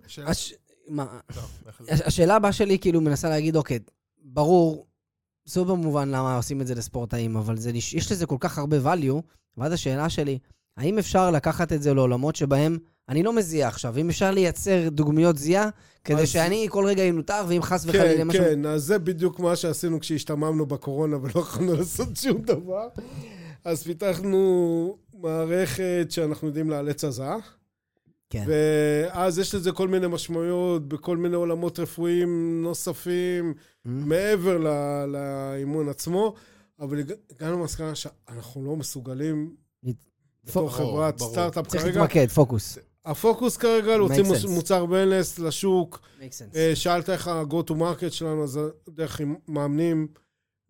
[0.88, 1.41] מה, לא,
[1.95, 2.05] זה?
[2.05, 3.79] השאלה הבאה שלי, כאילו, מנסה להגיד, אוקיי,
[4.23, 4.85] ברור,
[5.47, 9.21] סופר מובן למה עושים את זה לספורטאים, אבל זה, יש לזה כל כך הרבה value,
[9.57, 10.39] ואז השאלה שלי,
[10.77, 12.77] האם אפשר לקחת את זה לעולמות שבהם
[13.09, 15.69] אני לא מזיע עכשיו, אם אפשר לייצר דוגמיות זיעה,
[16.03, 18.43] כדי אז- שאני כל רגע ינותר, ואם חס כן, וחלילה משהו...
[18.43, 22.88] כן, אז זה בדיוק מה שעשינו כשהשתממנו בקורונה ולא יכולנו לעשות שום דבר.
[23.65, 27.35] אז פיתחנו מערכת שאנחנו יודעים לאלץ הזעה,
[28.30, 28.45] כן.
[28.47, 33.89] ואז יש לזה כל מיני משמעויות בכל מיני עולמות רפואיים נוספים, Mm-hmm.
[33.89, 36.34] מעבר ל- לאימון עצמו,
[36.80, 39.55] אבל הגע- הגענו למסקנה שאנחנו לא מסוגלים,
[40.43, 41.19] בתור חברת.
[41.19, 42.78] סטארט-אפ צריך כרגע, להתמקד, פוקוס.
[43.05, 44.49] הפוקוס כרגע להוציא Makes מוס- sense.
[44.49, 46.55] מוצר וולנס לשוק, Makes sense.
[46.57, 48.59] אה, שאלת איך ה-go to market שלנו, אז
[48.89, 50.07] דרך עם מאמנים,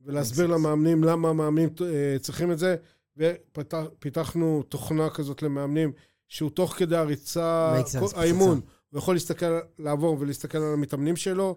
[0.05, 0.47] ולהסביר.
[0.47, 2.75] למאמנים למה המאמנים אה, צריכים את זה,
[3.17, 5.91] ופיתחנו תוכנה כזאת למאמנים,
[6.27, 7.73] שהוא תוך כדי הריצה.
[8.15, 8.61] האימון,
[8.91, 9.45] הוא יכול להסתכל,
[9.79, 11.55] לעבור ולהסתכל על המתאמנים שלו.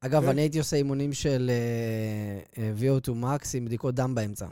[0.00, 0.28] אגב, כן.
[0.28, 1.50] אני הייתי עושה אימונים של
[2.58, 4.46] אה, אה, VO2 Max עם בדיקות דם באמצע.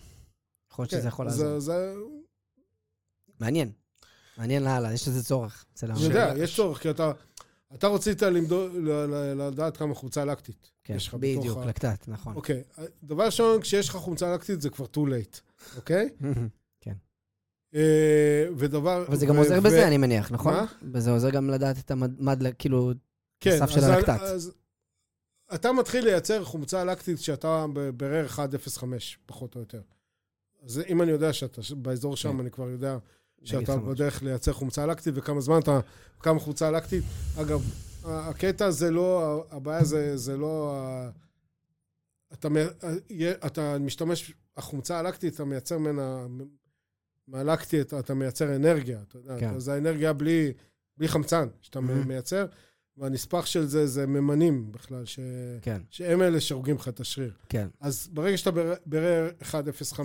[0.72, 1.60] יכול להיות שזה כן, יכול אז לעזור.
[1.60, 1.94] זה-
[3.40, 3.72] מעניין.
[4.38, 6.04] מעניין לאללה, יש לזה צורך אני.
[6.04, 7.12] יודע, יש צורך, כי אתה...
[7.74, 8.72] אתה רצית למדוד,
[9.36, 10.70] לדעת כמה חומצה לקטית.
[10.84, 12.36] כן, בדיוק, ה- לקטט, נכון.
[12.36, 12.62] אוקיי,
[13.02, 15.40] דבר ראשון, כשיש לך חומצה לקטית זה כבר too late,
[15.76, 16.08] אוקיי?
[17.74, 19.04] אה, ודבר...
[19.08, 20.54] אבל זה גם עוזר בזה, אני מניח, נכון?
[20.54, 20.64] מה?
[20.92, 22.92] וזה עוזר גם לדעת את המד, כאילו,
[23.40, 24.20] כן, הסף של הלקטט.
[25.54, 28.84] אתה מתחיל לייצר חומצה לקטית כשאתה ב- ברר 1.05,
[29.26, 29.80] פחות או יותר.
[30.64, 32.40] אז אם אני יודע שאתה באזור שם, כן.
[32.40, 32.98] אני כבר יודע
[33.44, 33.76] שאתה.
[33.76, 35.80] בדרך לייצר חומצה לקטית, וכמה זמן אתה,
[36.20, 37.04] כמה חומצה לקטית.
[37.40, 37.62] אגב,
[38.04, 40.78] הקטע זה לא, הבעיה זה, זה לא,
[42.32, 42.48] אתה,
[43.46, 46.26] אתה משתמש, החומצה הלקטית, אתה מייצר ממנה,
[47.28, 49.58] מהלקטי אתה, אתה מייצר אנרגיה, אתה יודע, כן.
[49.58, 50.52] זה האנרגיה בלי,
[50.96, 52.08] בלי חמצן שאתה מהמם.
[52.08, 52.46] מייצר,
[52.96, 55.18] והנספח של זה זה ממנים בכלל, ש,
[55.62, 57.34] כן, שהם אלה שהורגים לך את השריר.
[57.48, 57.68] כן.
[57.80, 60.00] אז ברגע שאתה בר- ברר 1.05,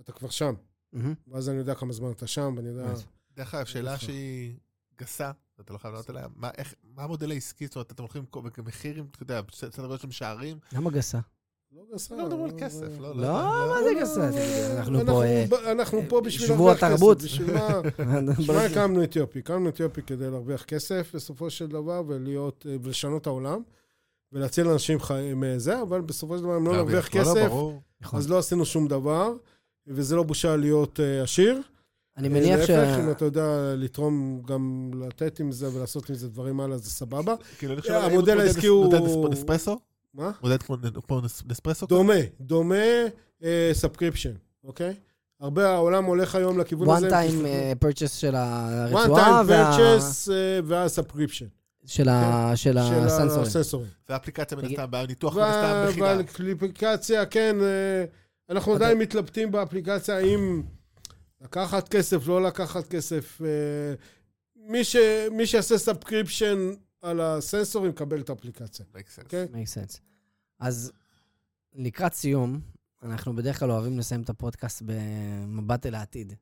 [0.00, 0.54] אתה כבר שם.
[0.92, 1.14] מהמם.
[1.28, 2.94] ואז אני יודע כמה זמן אתה שם, ואני יודע...
[3.36, 3.98] דרך אגב, שאלה.
[3.98, 4.54] שהיא
[5.00, 5.30] גסה,
[5.60, 7.66] אתה לא חייב לענות עליה, מה- איך- מה המודל העסקי?
[7.66, 8.24] זאת אומרת, אתם הולכים
[8.58, 10.58] במחירים, אתה יודע, סדר גודל של משערים?
[10.72, 11.18] למה גסה?
[11.74, 12.16] לא גסה.
[12.16, 13.16] לא מדברים על כסף, לא?
[13.16, 13.32] לא,
[13.68, 14.30] מה זה גסה?
[14.32, 15.24] תגידי, אנחנו פה...
[15.24, 17.18] אה, אנחנו פה בשביל שבוע להרוויח תרבות.
[17.18, 17.24] כסף.
[17.26, 17.80] בשביל מה?
[18.38, 19.38] בשביל מה הקמנו אתיופי?
[19.38, 23.62] הקמנו אתיופי כדי להרוויח כסף בסופו של דבר ולהיות, אה, ולשנות את העולם
[24.32, 27.50] ולהציל אנשים חיים מזה, אבל בסופו של דבר אם לא נרוויח לא, לא, כסף.
[28.00, 28.18] נכון.
[28.18, 29.32] אז לא עשינו שום דבר,
[29.86, 31.60] וזה לא בושה להיות אה, עשיר.
[32.16, 32.70] אני מניח ש...
[32.70, 36.90] להפך, אם אתה יודע לתרום, גם לתת עם זה ולעשות עם זה דברים הלאה, זה
[36.90, 37.34] סבבה.
[37.58, 37.92] כאילו, אני חושב...
[37.94, 39.78] המודל העסקי הוא- נספ- נספרסו?
[40.14, 40.30] מה?
[40.42, 41.86] מודל כמו כמו נס- נספרסו?
[41.86, 42.74] דומה, דומה
[43.72, 44.32] subscription,
[44.64, 44.94] אוקיי?
[45.40, 47.08] הרבה העולם הולך היום לכיוון one הזה.
[47.10, 51.46] time אה, purchase של one הרצועה time וה- purchase אה, וה subscription.
[51.86, 53.06] של ה- של של
[53.42, 53.88] הסנסורים.
[54.08, 56.06] והאפליקציה מן הסתם, בניתוח מן הסתם מכילה.
[56.46, 58.04] והאפליקציה, כן, אה,
[58.50, 60.62] אנחנו אתה- עדיין מתלבטים באפליקציה, האם
[61.40, 63.40] לקחת כסף, לא לקחת כסף.
[63.44, 63.48] אה,
[65.30, 66.70] מי שיעשה subscription
[67.04, 68.86] על הסנסורים, יקבל את האפליקציה.
[68.94, 69.22] Makes sense.
[69.22, 69.46] אוקיי?
[69.52, 69.98] make sense.
[70.58, 70.92] אז
[71.74, 72.60] לקראת סיום,
[73.02, 76.32] אנחנו בדרך כלל אוהבים לסיים את הפודקאסט במבט אל העתיד.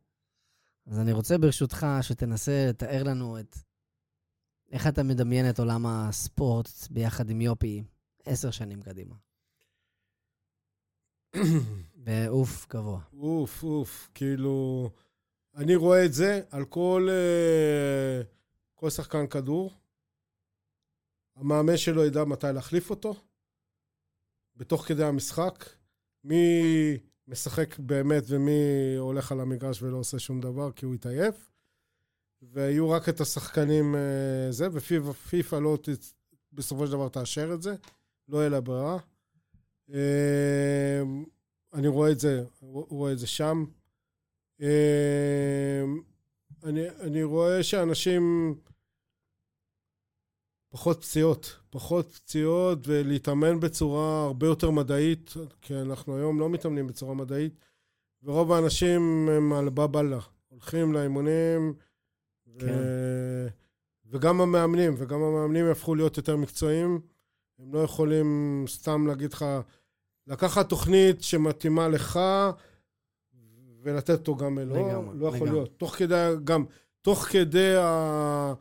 [0.86, 3.56] אז אני רוצה ברשותך שתנסה לתאר לנו את
[4.72, 7.82] איך אתה מדמיין את עולם הספורט ביחד עם יופי
[8.24, 9.14] עשר שנים קדימה.
[12.04, 13.00] ועוף גבוה.
[13.12, 14.90] אוף, אוף, כאילו,
[15.56, 18.22] אני רואה את זה על כל, אה,
[18.74, 19.81] כל שחקן כדור.
[21.36, 23.14] המאמן שלו ידע מתי להחליף אותו,
[24.56, 25.68] בתוך כדי המשחק.
[26.24, 26.62] מי
[27.28, 28.60] משחק באמת ומי
[28.98, 31.52] הולך על המגרש ולא עושה שום דבר כי הוא התעייף.
[32.42, 35.78] ויהיו רק את השחקנים אה, זה, ופיפ"א לא
[36.52, 37.74] בסופו של דבר תאשר את זה,
[38.28, 38.98] לא יהיה לה ברירה.
[39.92, 41.02] אה,
[41.74, 43.64] אני רואה את זה, רואה את זה שם.
[44.60, 45.82] אה,
[46.64, 48.54] אני, אני רואה שאנשים
[50.72, 57.14] פחות פציעות, פחות פציעות ולהתאמן בצורה הרבה יותר מדעית, כי אנחנו היום לא מתאמנים בצורה
[57.14, 57.54] מדעית,
[58.22, 60.18] ורוב האנשים הם על בבאללה,
[60.48, 61.74] הולכים לאימונים,
[62.46, 62.60] ו...
[62.60, 62.78] כן.
[64.06, 67.00] וגם המאמנים, וגם המאמנים יהפכו להיות יותר מקצועיים.
[67.58, 69.44] הם לא יכולים סתם להגיד לך,
[70.26, 72.20] לקחת תוכנית שמתאימה לך
[73.82, 75.48] ולתת אותו גם לו, לגמרי, לא יכול.
[75.48, 75.70] להיות.
[75.76, 76.64] תוך כדי, גם,
[77.02, 78.52] תוך כדי ה...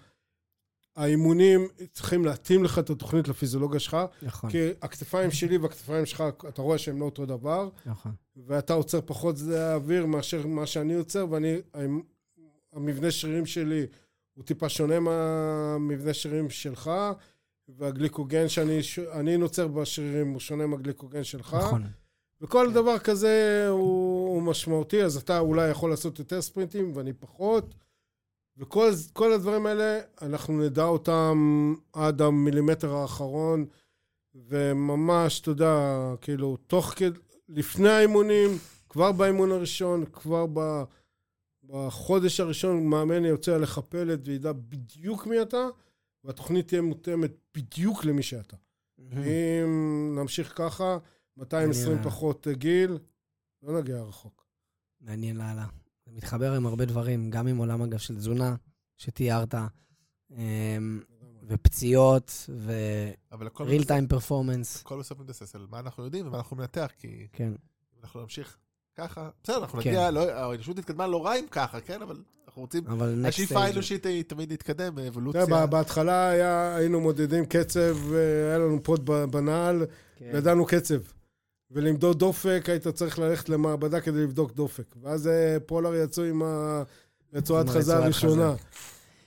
[0.95, 6.61] האימונים צריכים להתאים לך את התוכנית לפיזיולוגיה שלך, נכון, כי הכתפיים שלי והכתפיים שלך, אתה
[6.61, 8.11] רואה שהם לא אותו דבר, נכון.
[8.37, 11.55] ואתה עוצר פחות שדה האוויר מאשר מה שאני עוצר, ואני,
[12.73, 13.85] המבנה שרירים שלי
[14.33, 16.91] הוא טיפה שונה מהמבנה שרירים שלך,
[17.69, 18.79] והגליקוגן שאני
[19.11, 21.53] אני נוצר בשרירים הוא שונה מהגליקוגן שלך.
[21.53, 21.83] נכון.
[22.41, 22.73] וכל כן.
[22.73, 27.75] דבר כזה הוא, הוא משמעותי, אז אתה אולי יכול לעשות יותר ספרינטים ואני פחות.
[28.61, 31.37] וכל כל הדברים האלה, אנחנו נדע אותם
[31.93, 33.65] עד המילימטר האחרון,
[34.35, 35.75] וממש, אתה יודע,
[36.21, 38.49] כאילו, תוך כדי, לפני האימונים,
[38.89, 40.83] כבר באימון הראשון, כבר ב,
[41.63, 45.67] בחודש הראשון, מאמן יוצא לחפלת וידע בדיוק מי אתה,
[46.23, 48.57] והתוכנית תהיה מותאמת בדיוק למי שאתה.
[48.99, 50.97] אם נמשיך ככה,
[51.37, 52.97] 220 אני- פחות גיל,
[53.63, 54.45] לא נגיע רחוק.
[55.01, 55.65] מעניין לאללה.
[56.11, 58.55] זה מתחבר עם הרבה דברים, גם עם עולם, אגב, של תזונה,
[58.97, 59.55] שתיארת,
[60.31, 60.99] אמ,
[61.47, 64.79] ופציעות, ו-real בסוף- time performance.
[64.81, 67.53] הכל בסוף מתבסס על מה אנחנו יודעים ומה אנחנו ננתח, כי כן.
[68.03, 68.57] אנחנו נמשיך
[68.95, 69.89] ככה, בסדר, אנחנו כן.
[69.89, 72.83] נגיע, לא- האנושות התקדמה לא רע אם ככה, כן, אבל אנחנו רוצים,
[73.27, 74.95] השאיפה האנושית היא תמיד להתקדם.
[75.25, 76.29] יודע, בהתחלה
[76.75, 79.85] היינו מודדים קצב, אה, היה לנו פוד ב- בנעל,
[80.15, 80.29] כן.
[80.33, 80.95] וידענו קצב.
[81.71, 84.95] ולמדוד דופק, היית צריך ללכת למעבדה כדי לבדוק דופק.
[85.01, 86.41] ואז אה, פולר יצאו עם
[87.33, 88.55] הרצועת חזה הראשונה.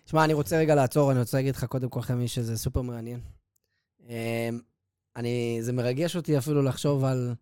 [0.06, 3.20] שמע, אני רוצה רגע לעצור, אני רוצה להגיד לך קודם כל, חמי, שזה סופר מעניין.
[4.08, 4.60] אמ,
[5.16, 7.34] אני, זה מרגש אותי אפילו לחשוב על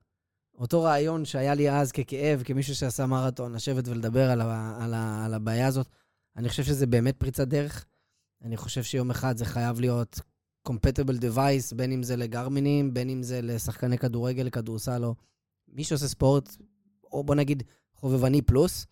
[0.59, 5.25] אותו רעיון שהיה לי אז ככאב, כמישהו שעשה מרתון, לשבת ולדבר על, ה, על, ה,
[5.25, 5.87] על הבעיה הזאת.
[6.37, 7.85] אני חושב שזה באמת פריצת דרך.
[8.45, 10.21] אני חושב שיום אחד זה חייב להיות
[10.69, 15.15] compatible device, בין אם זה לגרמינים, בין אם זה לשחקני כדורגל, כדורסל, או
[15.69, 16.57] מי שעושה ספורט,
[17.13, 17.63] או בוא נגיד
[17.95, 18.87] חובבני פלוס.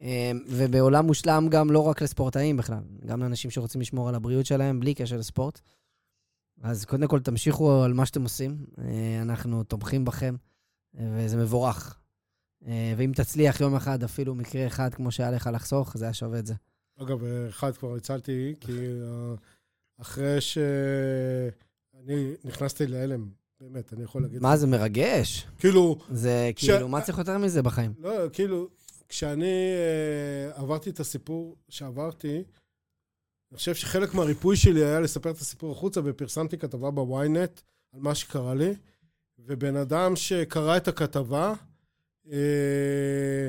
[0.00, 4.80] אמ, ובעולם מושלם גם לא רק לספורטאים בכלל, גם לאנשים שרוצים לשמור על הבריאות שלהם
[4.80, 5.60] בלי קשר לספורט.
[6.62, 10.36] אז קודם כל תמשיכו על מה שאתם עושים, אה, אנחנו תומכים בכם,
[10.98, 11.98] אה, וזה מבורך.
[12.66, 16.38] אה, ואם תצליח יום אחד, אפילו מקרה אחד כמו שהיה לך לחסוך, זה היה שווה
[16.38, 16.54] את זה.
[17.00, 19.34] אגב, אחד כבר הצלתי, כי אה,
[20.00, 23.28] אחרי שאני נכנסתי להלם,
[23.60, 24.42] באמת, אני יכול להגיד...
[24.42, 25.46] מה, זה מרגש.
[25.58, 27.94] כאילו, זה כאילו, מה צריך יותר מזה בחיים?
[27.98, 28.68] לא, כאילו,
[29.08, 32.44] כשאני אה, עברתי את הסיפור שעברתי,
[33.50, 37.60] אני חושב שחלק מהריפוי שלי היה לספר את הסיפור החוצה, ופרסמתי כתבה בוויינט
[37.92, 38.74] על מה שקרה לי,
[39.38, 41.54] ובן אדם שקרא את הכתבה,
[42.32, 43.48] אה,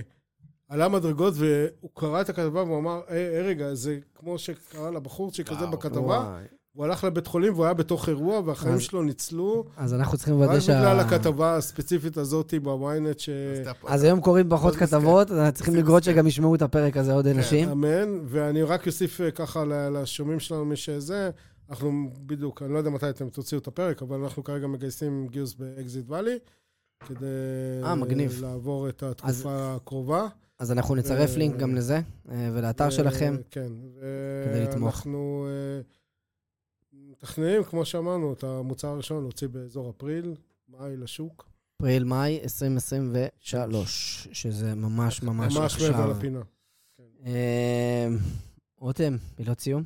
[0.69, 5.65] עלה מדרגות, והוא קרא את הכתבה והוא אמר, היי, רגע, זה כמו שקרה לבחור שכזה.
[5.65, 6.43] בכתבה, וואי.
[6.73, 10.33] הוא הלך לבית חולים והוא היה בתוך אירוע, והחיים אז- שלו ניצלו, אז אנחנו צריכים
[10.35, 10.79] לוודא רק שה...
[10.79, 13.29] בגלל הכתבה הספציפית הזאת בוויינט, ש...
[13.29, 14.75] אז אז היום קוראים פחות.
[14.75, 16.03] כתבות, אז צריכים לגרות.
[16.03, 17.69] שגם ישמעו את הפרק הזה עוד אנשים.
[17.69, 21.29] אמן, ואני רק אוסיף אה, ככה ל- לשומעים שלנו, מי שזה,
[21.69, 25.53] אנחנו בדיוק, אני לא יודע מתי אתם תוציאו את הפרק, אבל אנחנו כרגע מגייסים גיוס
[25.53, 26.37] ב Exit Valley,
[27.07, 27.25] כדי
[27.83, 28.41] אה, מגניב.
[28.41, 30.27] לעבור את התקופה הקרובה.
[30.59, 31.99] אז אנחנו נצרף ו- לינק גם לזה,
[32.29, 33.35] אה, ולאתר ו- שלכם.
[33.51, 33.71] כן.
[34.45, 34.83] כדי לתמוך.
[34.83, 35.81] ואנחנו אה,
[36.93, 40.35] מתכננים, כמו שאמרנו, את המוצר הראשון להוציא באזור אפריל,
[40.69, 41.49] מאי לשוק.
[41.77, 45.91] אפריל-מאי 2023, שזה ממש ממש ממש עכשיו.
[45.91, 46.41] מעבר לפינה.
[47.25, 48.07] אה,
[48.77, 49.83] רותם, מילות סיום?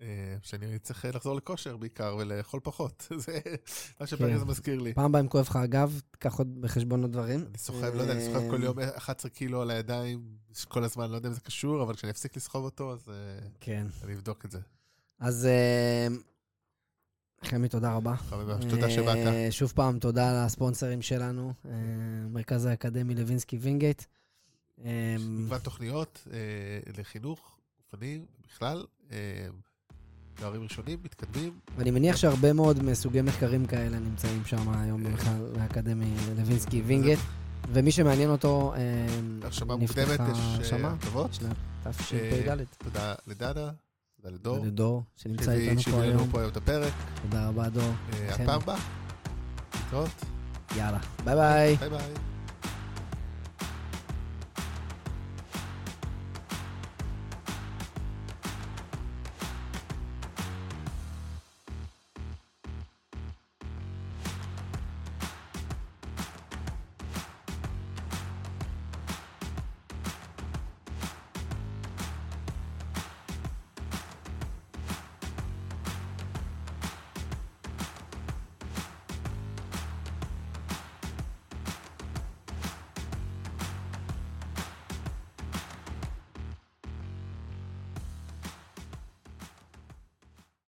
[0.00, 3.08] אה, שאני צריך לחזור לכושר בעיקר ולאכול פחות.
[3.26, 3.50] זה מה
[3.98, 4.06] כן.
[4.06, 4.94] שהפרק הזה מזכיר לי.
[4.94, 7.44] פעם הבאה אם כואב לך הגב, תיקח עוד בחשבון עוד דברים.
[7.48, 10.36] אני סוחב, לא יודע, אני סוחב כל אה, יום 11 קילו על הידיים
[10.68, 13.86] כל הזמן, לא יודע אם זה קשור, אבל כשאני אפסיק לסחוב אותו, אז אה, כן.
[14.04, 14.58] אני אבדוק את זה.
[15.18, 16.08] אז אה,
[17.44, 18.16] חמי, תודה רבה.
[18.16, 19.16] חברים, תודה שבאת.
[19.16, 21.70] אה, שוב פעם, תודה לספונסרים שלנו, אה,
[22.30, 24.02] מרכז האקדמי לוינסקי וינגייט.
[24.84, 26.38] אה, מגוון תוכניות אה,
[26.98, 28.84] לחינוך, גופני, בכלל.
[30.36, 31.52] אה, תארים ראשונים, מתקדמים.
[31.76, 36.06] ואני מניח שהרבה מאוד מסוגי מחקרים כאלה נמצאים שם היום במכלל האקדמי
[36.36, 37.18] לוינסקי וינגייט,
[37.72, 38.80] ומי שמעניין אותו, אה,
[39.42, 40.20] הרשמה מוקדמת,
[40.60, 41.34] יש אה, הטבות.
[41.34, 41.56] שנת
[41.88, 42.64] תשפ"ד.
[42.78, 43.52] תודה לדנה,
[44.16, 44.66] תודה לדור.
[44.66, 46.28] לדור, שנמצא שהביא- איתנו פה שהביא היום.
[46.30, 46.92] פה היום את הפרק.
[47.22, 47.92] תודה רבה, דור.
[48.12, 48.34] אה.
[48.34, 48.76] הפעם הבאה.
[49.74, 50.10] להתראות.
[50.76, 51.76] יאללה, ביי ביי.
[51.76, 52.35] ביי ביי.